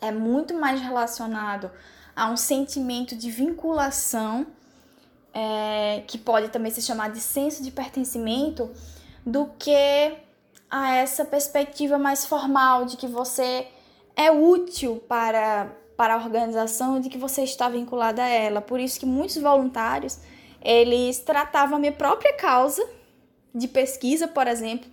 É 0.00 0.12
muito 0.12 0.54
mais 0.54 0.80
relacionado 0.80 1.72
a 2.14 2.30
um 2.30 2.36
sentimento 2.36 3.16
de 3.16 3.32
vinculação, 3.32 4.46
é, 5.32 6.02
que 6.06 6.18
pode 6.18 6.48
também 6.48 6.70
se 6.70 6.82
chamar 6.82 7.10
de 7.10 7.20
senso 7.20 7.62
de 7.62 7.70
pertencimento, 7.70 8.70
do 9.24 9.50
que 9.58 10.16
a 10.70 10.94
essa 10.94 11.24
perspectiva 11.24 11.98
mais 11.98 12.24
formal 12.24 12.84
de 12.84 12.96
que 12.96 13.06
você 13.06 13.66
é 14.16 14.30
útil 14.30 15.02
para, 15.08 15.70
para 15.96 16.14
a 16.14 16.16
organização, 16.16 17.00
de 17.00 17.08
que 17.08 17.18
você 17.18 17.42
está 17.42 17.68
vinculado 17.68 18.20
a 18.20 18.26
ela. 18.26 18.60
Por 18.60 18.80
isso 18.80 18.98
que 18.98 19.06
muitos 19.06 19.36
voluntários, 19.36 20.18
eles 20.60 21.18
tratavam 21.20 21.76
a 21.76 21.78
minha 21.78 21.92
própria 21.92 22.34
causa 22.34 22.86
de 23.54 23.68
pesquisa, 23.68 24.26
por 24.26 24.46
exemplo, 24.46 24.90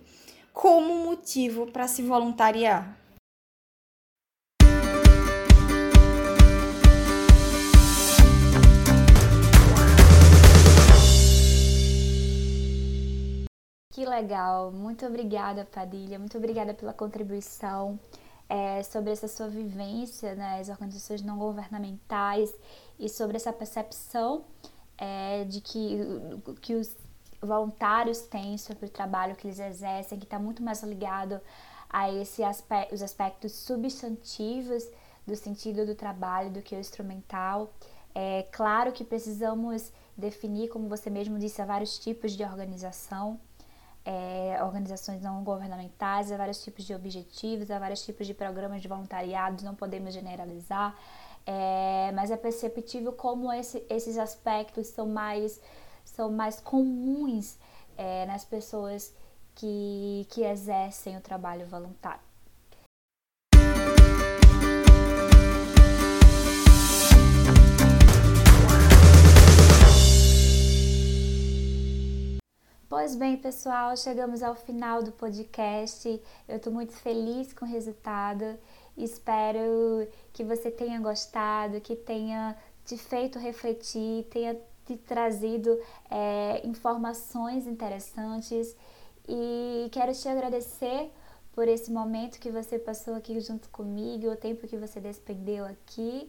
como 0.52 0.94
motivo 1.06 1.66
para 1.66 1.88
se 1.88 2.02
voluntariar. 2.02 2.99
Que 14.00 14.06
legal! 14.06 14.72
Muito 14.72 15.04
obrigada, 15.04 15.66
Padilha. 15.66 16.18
Muito 16.18 16.38
obrigada 16.38 16.72
pela 16.72 16.90
contribuição 16.90 18.00
é, 18.48 18.82
sobre 18.82 19.12
essa 19.12 19.28
sua 19.28 19.46
vivência 19.46 20.34
nas 20.34 20.68
né, 20.68 20.72
organizações 20.72 21.20
não 21.20 21.36
governamentais 21.36 22.50
e 22.98 23.10
sobre 23.10 23.36
essa 23.36 23.52
percepção 23.52 24.42
é, 24.96 25.44
de 25.44 25.60
que, 25.60 25.98
que 26.62 26.76
os 26.76 26.96
voluntários 27.42 28.22
têm 28.22 28.56
sobre 28.56 28.86
o 28.86 28.88
trabalho 28.88 29.36
que 29.36 29.46
eles 29.46 29.58
exercem, 29.58 30.18
que 30.18 30.24
está 30.24 30.38
muito 30.38 30.62
mais 30.62 30.82
ligado 30.82 31.38
a 31.90 32.10
esse 32.10 32.42
aspecto, 32.42 32.94
os 32.94 33.02
aspectos 33.02 33.52
substantivos 33.52 34.88
do 35.26 35.36
sentido 35.36 35.84
do 35.84 35.94
trabalho 35.94 36.48
do 36.48 36.62
que 36.62 36.74
o 36.74 36.80
instrumental. 36.80 37.70
É 38.14 38.46
claro 38.50 38.92
que 38.92 39.04
precisamos 39.04 39.92
definir, 40.16 40.68
como 40.68 40.88
você 40.88 41.10
mesmo 41.10 41.38
disse, 41.38 41.60
há 41.60 41.66
vários 41.66 41.98
tipos 41.98 42.32
de 42.32 42.42
organização, 42.42 43.38
é, 44.04 44.58
organizações 44.62 45.20
não 45.20 45.42
governamentais, 45.44 46.32
há 46.32 46.36
vários 46.36 46.62
tipos 46.62 46.84
de 46.84 46.94
objetivos, 46.94 47.70
há 47.70 47.78
vários 47.78 48.04
tipos 48.04 48.26
de 48.26 48.34
programas 48.34 48.80
de 48.80 48.88
voluntariado, 48.88 49.64
não 49.64 49.74
podemos 49.74 50.14
generalizar, 50.14 50.96
é, 51.46 52.12
mas 52.14 52.30
é 52.30 52.36
perceptível 52.36 53.12
como 53.12 53.52
esse, 53.52 53.84
esses 53.88 54.18
aspectos 54.18 54.86
são 54.88 55.06
mais, 55.06 55.60
são 56.04 56.30
mais 56.30 56.60
comuns 56.60 57.58
é, 57.96 58.26
nas 58.26 58.44
pessoas 58.44 59.14
que, 59.54 60.26
que 60.30 60.42
exercem 60.42 61.16
o 61.16 61.20
trabalho 61.20 61.66
voluntário. 61.66 62.29
Pois 72.90 73.14
bem, 73.14 73.36
pessoal, 73.36 73.96
chegamos 73.96 74.42
ao 74.42 74.56
final 74.56 75.00
do 75.00 75.12
podcast. 75.12 76.20
Eu 76.48 76.56
estou 76.56 76.72
muito 76.72 76.92
feliz 76.92 77.52
com 77.52 77.64
o 77.64 77.68
resultado. 77.68 78.58
Espero 78.96 80.08
que 80.32 80.42
você 80.42 80.72
tenha 80.72 80.98
gostado, 80.98 81.80
que 81.80 81.94
tenha 81.94 82.56
te 82.84 82.98
feito 82.98 83.38
refletir, 83.38 84.24
tenha 84.24 84.60
te 84.84 84.96
trazido 84.96 85.70
é, 86.10 86.66
informações 86.66 87.64
interessantes. 87.64 88.74
E 89.28 89.88
quero 89.92 90.12
te 90.12 90.28
agradecer 90.28 91.12
por 91.52 91.68
esse 91.68 91.92
momento 91.92 92.40
que 92.40 92.50
você 92.50 92.76
passou 92.76 93.14
aqui 93.14 93.38
junto 93.38 93.68
comigo, 93.68 94.32
o 94.32 94.36
tempo 94.36 94.66
que 94.66 94.76
você 94.76 95.00
despendeu 95.00 95.64
aqui. 95.64 96.28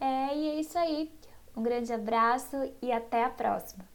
É, 0.00 0.34
e 0.34 0.48
é 0.48 0.60
isso 0.60 0.78
aí. 0.78 1.12
Um 1.54 1.62
grande 1.62 1.92
abraço 1.92 2.56
e 2.80 2.90
até 2.90 3.22
a 3.22 3.28
próxima! 3.28 3.89